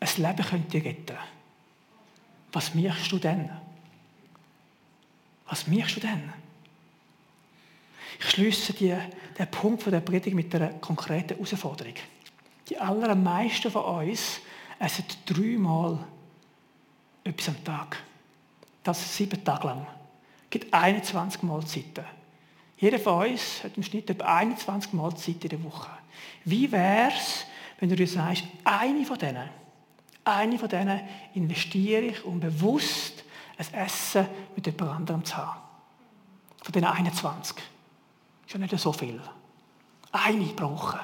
ein 0.00 0.08
Leben 0.16 0.44
könnte 0.44 0.84
retten, 0.84 1.16
was 2.50 2.74
machst 2.74 3.12
du 3.12 3.20
denn? 3.20 3.48
Was 5.46 5.68
machst 5.68 5.94
du 5.94 6.00
denn? 6.00 6.32
Ich 8.18 8.30
schließe 8.30 8.72
die, 8.72 8.96
den 9.38 9.48
Punkt 9.48 9.84
von 9.84 9.92
der 9.92 10.00
Predigt 10.00 10.34
mit 10.34 10.52
einer 10.52 10.70
konkreten 10.80 11.34
Herausforderung. 11.34 11.94
Die 12.68 12.76
allermeisten 12.76 13.70
von 13.70 13.84
uns 13.84 14.40
essen 14.80 15.04
dreimal 15.24 16.04
etwas 17.22 17.48
am 17.50 17.62
Tag. 17.62 18.02
Das 18.82 19.16
sieben 19.16 19.44
Tage 19.44 19.68
lang. 19.68 19.86
Es 20.46 20.50
gibt 20.50 20.74
21 20.74 21.44
Mahlzeiten. 21.44 22.06
Jeder 22.76 22.98
von 22.98 23.30
uns 23.30 23.62
hat 23.62 23.76
im 23.76 23.84
Schnitt 23.84 24.10
etwa 24.10 24.36
21 24.36 24.94
Mahlzeiten 24.94 25.42
in 25.42 25.48
der 25.48 25.62
Woche. 25.62 25.99
Wie 26.44 26.70
wäre 26.70 27.12
es, 27.16 27.46
wenn 27.78 27.88
du 27.88 27.96
dir 27.96 28.06
sagst, 28.06 28.44
eine 28.64 29.04
von 29.04 29.18
denen, 29.18 29.48
eine 30.24 30.58
von 30.58 30.68
denen 30.68 31.00
investiere 31.34 32.02
ich, 32.02 32.24
um 32.24 32.40
bewusst 32.40 33.24
ein 33.56 33.74
Essen 33.74 34.26
mit 34.56 34.66
jemand 34.66 34.90
anderem 34.90 35.24
zu 35.24 35.36
haben. 35.36 35.60
Von 36.62 36.72
diesen 36.72 36.86
21. 36.86 37.56
Ist 38.46 38.52
ja 38.52 38.58
nicht 38.58 38.78
so 38.78 38.92
viel. 38.92 39.20
Eine 40.12 40.58
Woche. 40.58 41.00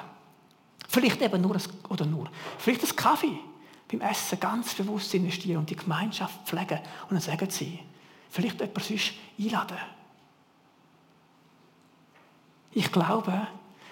Vielleicht 0.87 1.21
eben 1.21 1.41
nur, 1.41 1.55
ein, 1.55 1.61
oder 1.89 2.05
nur, 2.05 2.29
vielleicht 2.57 2.83
ein 2.83 2.95
Kaffee 2.95 3.39
beim 3.89 4.01
Essen 4.01 4.39
ganz 4.39 4.73
bewusst 4.73 5.13
investieren 5.13 5.57
und 5.57 5.69
die 5.69 5.75
Gemeinschaft 5.75 6.47
pflegen 6.47 6.79
und 7.03 7.11
dann 7.11 7.21
sagen 7.21 7.49
sie, 7.49 7.79
vielleicht 8.29 8.59
jemand 8.59 8.83
sonst 8.83 9.13
einladen. 9.39 9.77
Ich 12.71 12.91
glaube, 12.91 13.47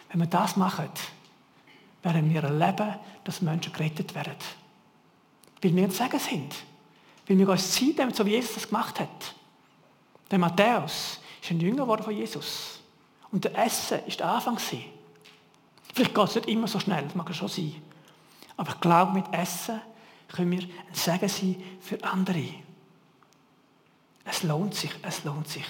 Wenn 0.09 0.21
wir 0.21 0.27
das 0.27 0.55
machen, 0.55 0.89
werden 2.03 2.33
wir 2.33 2.43
erleben, 2.43 2.95
dass 3.23 3.41
Menschen 3.41 3.73
gerettet 3.73 4.13
werden. 4.13 4.35
Weil 5.61 5.75
wir 5.75 5.83
ein 5.83 5.91
Segen 5.91 6.19
sind. 6.19 6.55
Weil 7.27 7.37
wir 7.37 7.49
uns 7.49 7.71
Zeit 7.71 7.97
nehmen, 7.97 8.13
so 8.13 8.25
wie 8.25 8.31
Jesus 8.31 8.53
das 8.53 8.67
gemacht 8.67 8.99
hat. 8.99 9.35
Der 10.29 10.39
Matthäus 10.39 11.19
ist 11.41 11.51
ein 11.51 11.59
Jünger 11.59 11.83
geworden 11.83 12.03
von 12.03 12.15
Jesus. 12.15 12.79
Und 13.31 13.43
der 13.43 13.57
Essen 13.57 13.99
ist 14.05 14.19
der 14.19 14.29
Anfang. 14.29 14.57
Vielleicht 14.57 16.13
geht 16.13 16.27
es 16.27 16.35
nicht 16.35 16.47
immer 16.47 16.67
so 16.67 16.79
schnell, 16.79 17.03
das 17.03 17.15
mag 17.15 17.33
schon 17.33 17.47
sein. 17.47 17.75
Aber 18.57 18.69
ich 18.69 18.79
glaube, 18.79 19.13
mit 19.13 19.33
Essen 19.33 19.81
können 20.27 20.51
wir 20.51 20.61
ein 20.61 20.93
Segen 20.93 21.29
sein 21.29 21.63
für 21.81 22.03
andere. 22.03 22.49
Es 24.23 24.43
lohnt 24.43 24.75
sich, 24.75 24.91
es 25.01 25.23
lohnt 25.23 25.47
sich. 25.47 25.65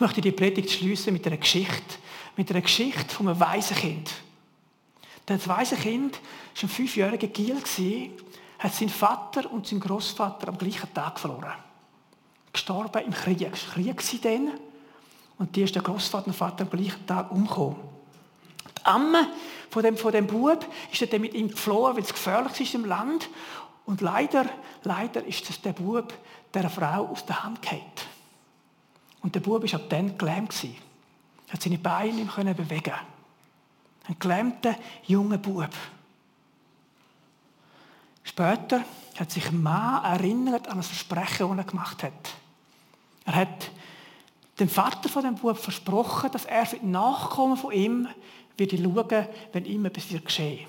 Ich 0.00 0.02
möchte 0.02 0.22
die 0.22 0.32
Predigt 0.32 0.70
schließen 0.70 1.12
mit 1.12 1.26
einer 1.26 1.36
Geschichte, 1.36 1.96
mit 2.34 2.50
einer 2.50 2.62
Geschichte 2.62 3.14
von 3.14 3.28
einem 3.28 3.38
weisen 3.38 3.76
Kind. 3.76 4.10
Das 5.26 5.46
weise 5.46 5.76
Kind 5.76 6.14
war 6.14 6.62
ein 6.62 6.68
fünfjähriger 6.70 7.26
Giel, 7.26 7.58
hat 8.58 8.74
seinen 8.74 8.88
Vater 8.88 9.52
und 9.52 9.66
seinen 9.66 9.80
Großvater 9.80 10.48
am 10.48 10.56
gleichen 10.56 10.94
Tag 10.94 11.20
verloren. 11.20 11.52
Gestorben 12.50 13.04
im 13.04 13.12
Krieg. 13.12 13.42
Es 13.52 13.66
war 13.66 13.74
Krieg 13.74 14.22
dann. 14.22 14.52
Und 15.36 15.54
die 15.54 15.64
ist 15.64 15.74
der 15.74 15.82
Großvater 15.82 16.28
und 16.28 16.32
Vater 16.32 16.64
am 16.64 16.70
gleichen 16.70 17.06
Tag 17.06 17.30
umgekommen. 17.30 17.76
Die 18.78 18.86
Amme 18.86 19.28
von 19.68 19.82
dem, 19.82 19.98
von 19.98 20.12
dem 20.12 20.26
Bub 20.26 20.64
ist 20.90 21.12
dann 21.12 21.20
mit 21.20 21.34
ihm 21.34 21.50
geflohen, 21.50 21.96
weil 21.96 22.04
es 22.04 22.14
gefährlich 22.14 22.58
ist 22.58 22.74
im 22.74 22.86
Land. 22.86 23.28
Und 23.84 24.00
leider, 24.00 24.46
leider 24.82 25.22
ist 25.26 25.46
das 25.46 25.60
der 25.60 25.74
Bub 25.74 26.14
der 26.54 26.70
Frau 26.70 27.08
aus 27.08 27.26
der 27.26 27.44
Hand 27.44 27.60
gefallen. 27.60 27.82
Und 29.22 29.34
der 29.34 29.40
Bub 29.40 29.62
war 29.62 29.80
ab 29.80 29.88
dann 29.88 30.16
gelähmt. 30.16 30.64
Er 30.64 31.52
hat 31.52 31.62
seine 31.62 31.78
Beine 31.78 32.24
nicht 32.24 32.36
mehr 32.36 32.54
bewegen 32.54 32.94
Ein 34.06 34.16
gelähmter 34.18 34.76
junger 35.06 35.38
Bub. 35.38 35.70
Später 38.22 38.84
hat 39.18 39.30
sich 39.30 39.48
ein 39.48 39.62
Mann 39.62 40.04
erinnert 40.04 40.68
an 40.68 40.78
das 40.78 40.86
Versprechen, 40.86 41.48
das 41.48 41.58
er 41.58 41.70
gemacht 41.70 42.02
hat. 42.02 42.34
Er 43.24 43.34
hat 43.34 43.70
dem 44.58 44.68
Vater 44.68 45.08
von 45.08 45.24
dem 45.24 45.34
Bub 45.34 45.58
versprochen, 45.58 46.30
dass 46.30 46.44
er 46.44 46.66
für 46.66 46.78
die 46.78 46.86
Nachkommen 46.86 47.56
von 47.56 47.72
ihm 47.72 48.08
wird 48.56 48.72
schauen, 48.72 49.26
wenn 49.52 49.64
ihm 49.64 49.84
etwas 49.86 50.10
wird 50.10 50.24
geschehen. 50.24 50.66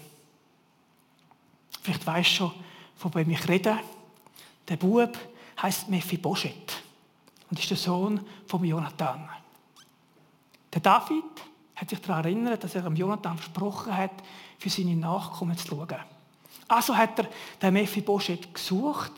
Vielleicht 1.82 2.06
weisst 2.06 2.32
du 2.32 2.36
schon, 2.36 2.54
von 2.96 3.14
wem 3.16 3.30
ich 3.32 3.48
rede. 3.48 3.78
Der 4.68 4.78
Bub 4.78 5.18
heißt 5.62 5.90
Mephibosheth 5.90 6.84
und 7.52 7.60
ist 7.60 7.70
der 7.70 7.78
Sohn 7.78 8.22
von 8.48 8.64
Jonathan. 8.64 9.30
Der 10.74 10.82
David 10.82 11.24
hat 11.76 11.90
sich 11.90 12.00
daran 12.00 12.24
erinnert, 12.24 12.64
dass 12.64 12.76
er 12.76 12.82
dem 12.82 12.96
Jonathan 12.96 13.38
versprochen 13.38 13.96
hat, 13.96 14.12
für 14.58 14.70
seine 14.70 14.96
Nachkommen 14.96 15.58
zu 15.58 15.68
schauen. 15.68 16.00
Also 16.70 16.96
hat 16.96 17.20
er 17.20 17.30
den 17.62 17.74
Mephibosheth 17.74 18.54
gesucht, 18.54 19.12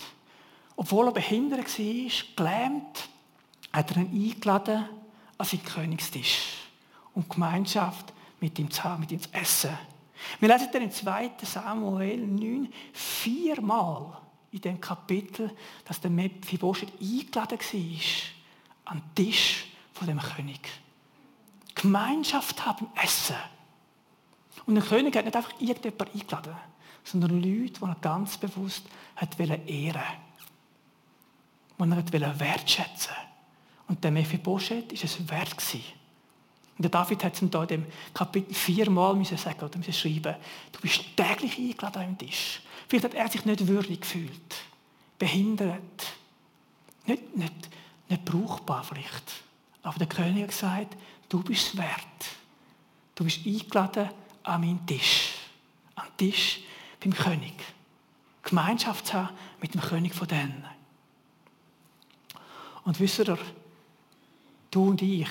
obwohl 0.75 1.07
er 1.07 1.11
behindert 1.11 1.59
war, 1.77 2.11
gelähmt, 2.35 3.09
hat 3.71 3.91
er 3.91 3.97
ihn 3.97 4.31
eingeladen 4.31 4.85
an 5.37 5.45
seinen 5.45 5.63
Königstisch 5.63 6.55
und 7.13 7.29
Gemeinschaft 7.29 8.13
mit 8.39 8.57
ihm 8.57 8.71
zu 8.71 8.83
haben, 8.83 9.01
mit 9.01 9.11
ihm 9.11 9.21
zu 9.21 9.31
essen. 9.33 9.77
Wir 10.39 10.49
lesen 10.49 10.69
dann 10.71 10.81
im 10.81 10.91
2. 10.91 11.31
Samuel 11.43 12.25
9 12.25 12.73
viermal 12.93 14.22
in 14.53 14.61
dem 14.61 14.79
Kapitel, 14.79 15.51
dass 15.85 15.99
der 15.99 16.11
Mephibosheth 16.11 16.91
eingeladen 17.01 17.59
war 17.59 18.91
an 18.93 19.01
den 19.01 19.25
Tisch 19.25 19.65
von 19.93 20.07
dem 20.07 20.19
König. 20.19 20.59
Gemeinschaft 21.73 22.65
haben 22.65 22.87
Essen. 23.03 23.35
Und 24.65 24.75
der 24.75 24.83
König 24.83 25.15
hat 25.15 25.25
nicht 25.25 25.35
einfach 25.35 25.59
irgendjemand 25.59 26.13
eingeladen, 26.13 26.55
sondern 27.03 27.41
Leute, 27.41 27.73
die 27.73 27.83
er 27.83 27.95
ganz 27.99 28.37
bewusst 28.37 28.85
hat 29.15 29.39
ehren. 29.39 30.01
Die 31.79 32.17
er 32.21 32.39
wertschätzen 32.39 33.11
wollte. 33.11 33.33
Und 33.87 34.03
der 34.03 34.11
Mephibosheth 34.11 34.91
war 34.91 35.03
es 35.03 35.29
wert. 35.29 35.55
Und 36.77 36.83
der 36.83 36.89
David 36.89 37.23
hat 37.23 37.41
ihm 37.41 37.51
da 37.51 37.61
in 37.63 37.67
dem 37.67 37.85
Kapitel 38.13 38.53
viermal 38.53 39.15
müssen 39.15 39.37
sagen 39.37 39.63
oder 39.63 39.77
müssen 39.77 39.93
schreiben, 39.93 40.35
du 40.71 40.79
bist 40.79 41.03
täglich 41.15 41.57
eingeladen 41.57 42.01
an 42.01 42.17
den 42.17 42.27
Tisch. 42.27 42.61
Vielleicht 42.93 43.05
hat 43.05 43.15
er 43.15 43.27
sich 43.27 43.43
nicht 43.43 43.65
würdig 43.67 44.01
gefühlt, 44.01 44.55
behindert, 45.17 46.13
nicht, 47.07 47.35
nicht, 47.35 47.69
nicht 48.07 48.23
brauchbar 48.23 48.83
vielleicht. 48.83 49.31
Aber 49.81 49.97
der 49.97 50.05
König 50.05 50.43
hat 50.43 50.49
gesagt, 50.51 50.97
du 51.27 51.41
bist 51.41 51.75
wert. 51.75 51.89
Du 53.15 53.23
bist 53.23 53.47
eingeladen 53.47 54.11
an 54.43 54.61
meinen 54.61 54.85
Tisch. 54.85 55.33
An 55.95 56.05
den 56.05 56.29
Tisch 56.29 56.59
beim 57.03 57.15
König. 57.15 57.55
Gemeinschaft 58.43 59.07
zu 59.07 59.13
haben 59.13 59.35
mit 59.59 59.73
dem 59.73 59.81
König 59.81 60.13
von 60.13 60.27
denen. 60.27 60.63
Und 62.83 62.99
wisst 62.99 63.17
ihr, 63.17 63.39
du 64.69 64.89
und 64.89 65.01
ich, 65.01 65.29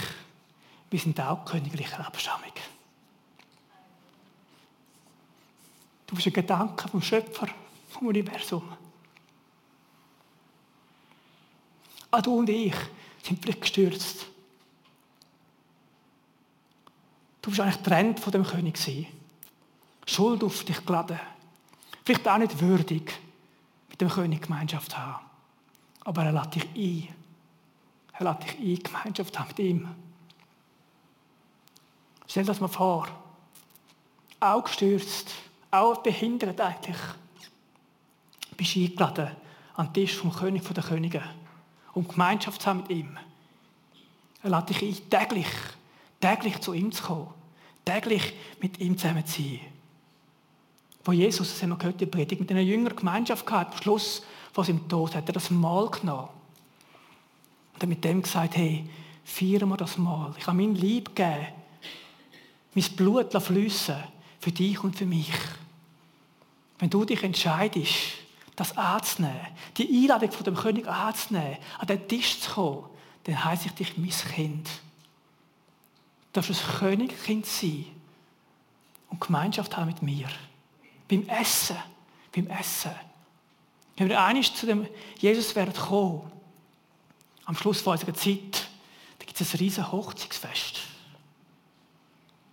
wir 0.90 0.98
sind 0.98 1.20
auch 1.20 1.44
königlicher 1.44 2.04
Abstammung. 2.04 2.50
Du 6.12 6.16
bist 6.16 6.26
ein 6.26 6.34
Gedanke 6.34 6.88
vom 6.88 7.00
Schöpfer, 7.00 7.48
vom 7.88 8.08
Universum. 8.08 8.70
Auch 12.10 12.20
du 12.20 12.40
und 12.40 12.50
ich 12.50 12.74
sind 13.22 13.40
vielleicht 13.40 13.62
gestürzt. 13.62 14.26
Du 17.40 17.48
bist 17.48 17.62
eigentlich 17.62 17.82
getrennt 17.82 18.20
von 18.20 18.30
dem 18.30 18.44
König. 18.44 19.08
Schuld 20.04 20.44
auf 20.44 20.64
dich 20.64 20.84
geladen. 20.84 21.18
Vielleicht 22.04 22.28
auch 22.28 22.36
nicht 22.36 22.60
würdig, 22.60 23.10
mit 23.88 23.98
dem 23.98 24.10
König 24.10 24.42
Gemeinschaft 24.42 24.94
haben. 24.98 25.24
Aber 26.00 26.24
er 26.24 26.32
lädt 26.32 26.54
dich 26.56 26.68
ein. 26.76 27.08
Er 28.18 28.30
lädt 28.30 28.42
dich 28.42 28.58
ein, 28.58 28.82
Gemeinschaft 28.82 29.38
haben 29.38 29.48
mit 29.48 29.58
ihm. 29.60 29.88
Stell 32.26 32.44
das 32.44 32.60
mal 32.60 32.68
vor. 32.68 33.08
Auch 34.40 34.64
gestürzt, 34.64 35.32
auch 35.72 36.02
behindert 36.02 36.60
eigentlich. 36.60 36.96
Bist 38.56 38.76
eingeladen 38.76 39.30
an 39.74 39.86
den 39.86 39.94
Tisch 39.94 40.14
vom 40.14 40.32
König 40.32 40.62
der 40.62 40.84
Könige, 40.84 41.22
um 41.94 42.06
Gemeinschaft 42.06 42.62
zu 42.62 42.68
haben 42.68 42.82
mit 42.82 42.90
ihm. 42.90 43.18
Er 44.42 44.50
lädt 44.50 44.68
dich 44.68 44.82
ein, 44.82 45.10
täglich, 45.10 45.46
täglich 46.20 46.60
zu 46.60 46.74
ihm 46.74 46.92
zu 46.92 47.02
kommen, 47.02 47.28
täglich 47.84 48.34
mit 48.60 48.78
ihm 48.80 48.96
zusammen 48.98 49.26
zu 49.26 49.42
sein. 49.42 49.60
Wo 51.04 51.12
Jesus, 51.12 51.48
das 51.48 51.62
haben 51.62 51.70
wir 51.70 51.78
gehört, 51.78 52.00
die 52.00 52.06
Predigt, 52.06 52.40
mit 52.40 52.50
einer 52.50 52.60
Jüngern 52.60 52.94
Gemeinschaft 52.94 53.46
gehabt, 53.46 53.74
am 53.74 53.82
Schluss 53.82 54.22
von 54.52 54.64
seinem 54.64 54.88
Tod, 54.88 55.14
hat 55.14 55.28
er 55.28 55.32
das 55.32 55.50
Mahl 55.50 55.88
genommen. 55.90 56.28
Und 57.74 57.82
hat 57.82 57.88
mit 57.88 58.04
dem 58.04 58.22
gesagt, 58.22 58.56
hey, 58.56 58.88
feiern 59.24 59.68
wir 59.68 59.76
das 59.76 59.96
Mahl. 59.96 60.34
Ich 60.38 60.46
habe 60.46 60.56
mein 60.56 60.74
Lieb 60.74 61.16
gegeben, 61.16 61.46
mein 62.74 62.84
Blut 62.96 63.32
fließen 63.42 63.96
für 64.38 64.52
dich 64.52 64.82
und 64.84 64.96
für 64.96 65.06
mich. 65.06 65.32
Wenn 66.82 66.90
du 66.90 67.04
dich 67.04 67.22
entscheidest, 67.22 67.94
das 68.56 68.76
anzunehmen, 68.76 69.46
die 69.76 69.86
Einladung 69.86 70.32
von 70.32 70.42
dem 70.42 70.56
König 70.56 70.88
anzunehmen, 70.88 71.58
an 71.78 71.86
den 71.86 72.08
Tisch 72.08 72.40
zu 72.40 72.50
kommen, 72.50 72.86
dann 73.22 73.44
heiße 73.44 73.66
ich 73.66 73.72
dich 73.74 73.96
mein 73.96 74.10
Kind. 74.10 74.66
Du 74.66 76.40
darfst 76.40 76.50
ein 76.50 76.78
Königkind 76.80 77.46
sein 77.46 77.86
und 79.10 79.20
Gemeinschaft 79.20 79.76
haben 79.76 79.86
mit 79.86 80.02
mir. 80.02 80.26
Beim 81.06 81.28
Essen, 81.28 81.76
beim 82.34 82.48
Essen. 82.48 82.90
Wenn 83.96 84.08
wir 84.08 84.20
einig 84.20 84.52
zu 84.52 84.66
dem 84.66 84.88
Jesus 85.20 85.54
werden 85.54 85.74
kommen, 85.74 86.32
am 87.44 87.54
Schluss 87.54 87.80
von 87.80 87.92
unserer 87.92 88.14
Zeit, 88.14 88.66
da 89.20 89.24
gibt 89.24 89.40
es 89.40 89.54
ein 89.54 89.58
riesen 89.58 89.92
Hochzeitsfest. 89.92 90.80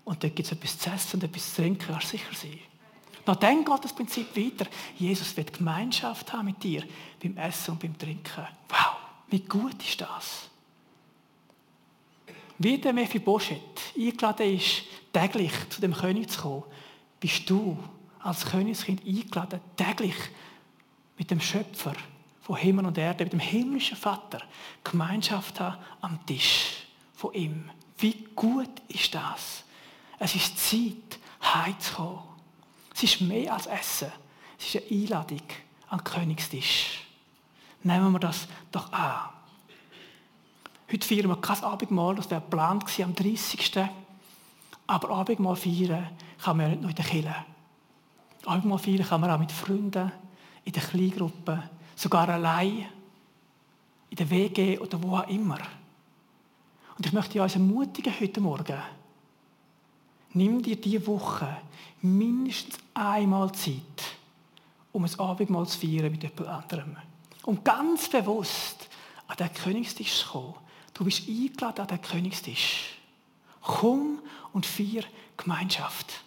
Und 0.06 0.24
dort 0.24 0.36
gibt 0.36 0.46
es 0.46 0.52
etwas 0.52 0.78
zu 0.78 0.92
essen 0.92 1.16
und 1.16 1.24
etwas 1.24 1.56
zu 1.56 1.64
trinken, 1.64 1.88
kannst 1.88 2.10
sicher 2.10 2.36
sein. 2.36 2.69
Nach 3.30 3.36
dann 3.36 3.64
geht 3.64 3.84
das 3.84 3.94
Prinzip 3.94 4.36
weiter. 4.36 4.66
Jesus 4.98 5.38
wird 5.38 5.54
Gemeinschaft 5.54 6.34
haben 6.34 6.46
mit 6.46 6.64
dir 6.64 6.84
beim 7.22 7.38
Essen 7.38 7.74
und 7.74 7.80
beim 7.80 7.96
Trinken. 7.96 8.48
Wow, 8.68 8.96
wie 9.28 9.42
gut 9.42 9.76
ist 9.88 10.02
das? 10.02 10.50
Wie 12.58 12.80
der 12.80 12.92
Mephibosheth 12.92 13.94
eingeladen 13.96 14.56
ist, 14.56 14.82
täglich 15.14 15.52
zu 15.70 15.80
dem 15.80 15.94
König 15.94 16.32
zu 16.32 16.42
kommen, 16.42 16.64
bist 17.20 17.48
du 17.48 17.78
als 18.18 18.48
Königskind 18.48 19.06
eingeladen, 19.06 19.62
täglich 19.78 20.16
mit 21.16 21.30
dem 21.30 21.40
Schöpfer 21.40 21.94
von 22.42 22.56
Himmel 22.56 22.88
und 22.88 22.98
Erde, 22.98 23.26
mit 23.26 23.34
dem 23.34 23.40
himmlischen 23.40 23.96
Vater, 23.96 24.42
Gemeinschaft 24.84 25.60
haben 25.60 25.78
am 26.02 26.26
Tisch 26.26 26.88
von 27.14 27.36
ihm. 27.36 27.70
Wie 28.00 28.26
gut 28.36 28.82
ist 28.88 29.14
das? 29.14 29.66
Es 30.18 30.34
ist 30.34 30.58
Zeit, 30.58 31.20
heimzukommen. 31.44 32.29
Es 33.00 33.04
ist 33.04 33.22
mehr 33.22 33.54
als 33.54 33.66
Essen. 33.66 34.12
Es 34.60 34.76
ist 34.76 34.84
eine 34.84 35.02
Einladung 35.02 35.42
an 35.88 36.00
den 36.00 36.04
Königstisch. 36.04 37.06
Nehmen 37.82 38.12
wir 38.12 38.20
das 38.20 38.46
doch 38.74 38.92
an. 38.92 39.30
Heute 40.92 41.08
feiern 41.08 41.30
wir 41.30 41.38
kein 41.38 41.64
Abendmahl, 41.64 42.16
das 42.16 42.30
wäre 42.30 42.42
geplant 42.42 42.84
am 43.02 43.16
30. 43.16 43.86
Aber 44.86 45.10
Abendmahl 45.12 45.56
feiern 45.56 46.10
kann 46.44 46.58
man 46.58 46.66
ja 46.66 46.70
nicht 46.72 46.82
nur 46.82 46.90
in 46.90 46.96
der 46.98 47.06
Kirche. 47.06 47.36
Abendmahl 48.46 48.80
feiern 48.80 49.08
kann 49.08 49.22
man 49.22 49.32
auch 49.32 49.40
mit 49.40 49.54
Freunden, 49.54 50.12
in 50.66 50.74
der 50.74 50.84
Kleingruppe, 50.84 51.70
sogar 51.96 52.28
allein, 52.28 52.86
in 54.10 54.18
der 54.18 54.30
WG 54.30 54.78
oder 54.78 55.02
wo 55.02 55.16
auch 55.16 55.28
immer. 55.30 55.60
Und 56.98 57.06
ich 57.06 57.14
möchte 57.14 57.42
uns 57.42 57.54
ermutigen 57.54 58.14
heute 58.20 58.42
Morgen, 58.42 58.82
nimm 60.34 60.62
dir 60.62 60.76
diese 60.76 61.06
Woche 61.08 61.58
mindestens 62.02 62.78
einmal 62.94 63.52
Zeit, 63.54 64.04
um 64.92 65.06
ein 65.06 65.20
Abendmahl 65.20 65.68
zu 65.68 65.80
feiern 65.80 66.12
mit 66.12 66.24
jemand 66.24 66.48
anderem. 66.48 66.98
Und 67.44 67.64
ganz 67.66 68.10
bewusst 68.10 68.90
an 69.28 69.38
den 69.38 69.54
Königstisch 69.54 70.22
zu 70.22 70.28
kommen. 70.30 70.56
Du 70.94 71.06
bist 71.06 71.28
eingeladen 71.28 71.82
an 71.82 71.88
den 71.88 72.02
Königstisch. 72.02 72.98
Komm 73.62 74.20
und 74.54 74.66
feier 74.66 75.04
Gemeinschaft 75.38 76.22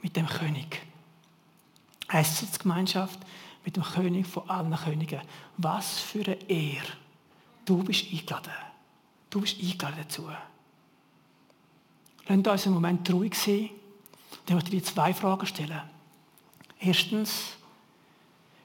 mit 0.00 0.16
dem 0.16 0.26
König. 0.26 0.82
Heißt 2.10 2.42
es 2.42 2.58
Gemeinschaft 2.58 3.18
mit 3.64 3.76
dem 3.76 3.82
König 3.82 4.26
von 4.26 4.48
allen 4.48 4.74
Königen. 4.74 5.20
Was 5.56 6.00
für 6.00 6.24
eine 6.24 6.48
Ehre. 6.48 6.86
Du 7.64 7.82
bist 7.84 8.06
eingeladen. 8.10 8.52
Du 9.28 9.40
bist 9.40 9.60
eingeladen 9.60 9.96
dazu. 9.98 10.28
Lasst 12.28 12.46
uns 12.46 12.66
einen 12.66 12.74
Moment 12.74 13.10
ruhig 13.12 13.34
sein. 13.34 13.70
Dann 14.46 14.56
möchte 14.56 14.74
ich 14.74 14.82
dir 14.82 14.92
zwei 14.92 15.12
Fragen 15.12 15.46
stellen. 15.46 15.82
Erstens, 16.78 17.56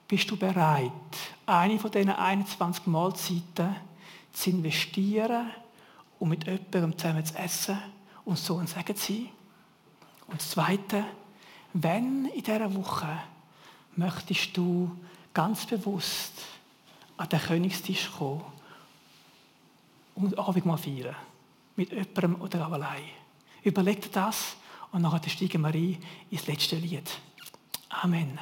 bist 0.08 0.30
du 0.30 0.36
bereit, 0.36 0.92
eine 1.46 1.78
von 1.78 1.90
diesen 1.90 2.10
21 2.10 2.86
Mahlzeiten 2.86 3.76
zu 4.32 4.50
investieren, 4.50 5.50
um 6.18 6.28
mit 6.28 6.44
jemandem 6.44 6.96
zusammen 6.96 7.24
zu 7.24 7.34
essen 7.34 7.78
und 8.24 8.38
so 8.38 8.58
ein 8.58 8.66
Segen 8.66 8.96
zu 8.96 9.12
sein? 9.12 9.28
Und 10.28 10.40
das 10.40 10.50
Zweite, 10.50 11.04
wenn 11.72 12.26
in 12.26 12.42
dieser 12.42 12.72
Woche 12.74 13.18
möchtest 13.96 14.56
du 14.56 14.96
ganz 15.34 15.66
bewusst 15.66 16.32
an 17.16 17.28
den 17.28 17.40
Königstisch 17.40 18.10
kommen 18.10 18.44
und 20.14 20.38
Abendmahl 20.38 20.78
feiern. 20.78 21.16
Mit 21.76 21.92
jemandem 21.92 22.40
oder 22.40 22.72
allein. 22.72 23.04
Überleg 23.66 24.00
dir 24.00 24.10
das 24.12 24.54
und 24.92 25.02
nachher 25.02 25.28
steigen 25.28 25.62
wir 25.62 25.74
ein 25.74 25.98
ins 26.30 26.46
letzte 26.46 26.76
Lied. 26.76 27.10
Amen. 27.88 28.38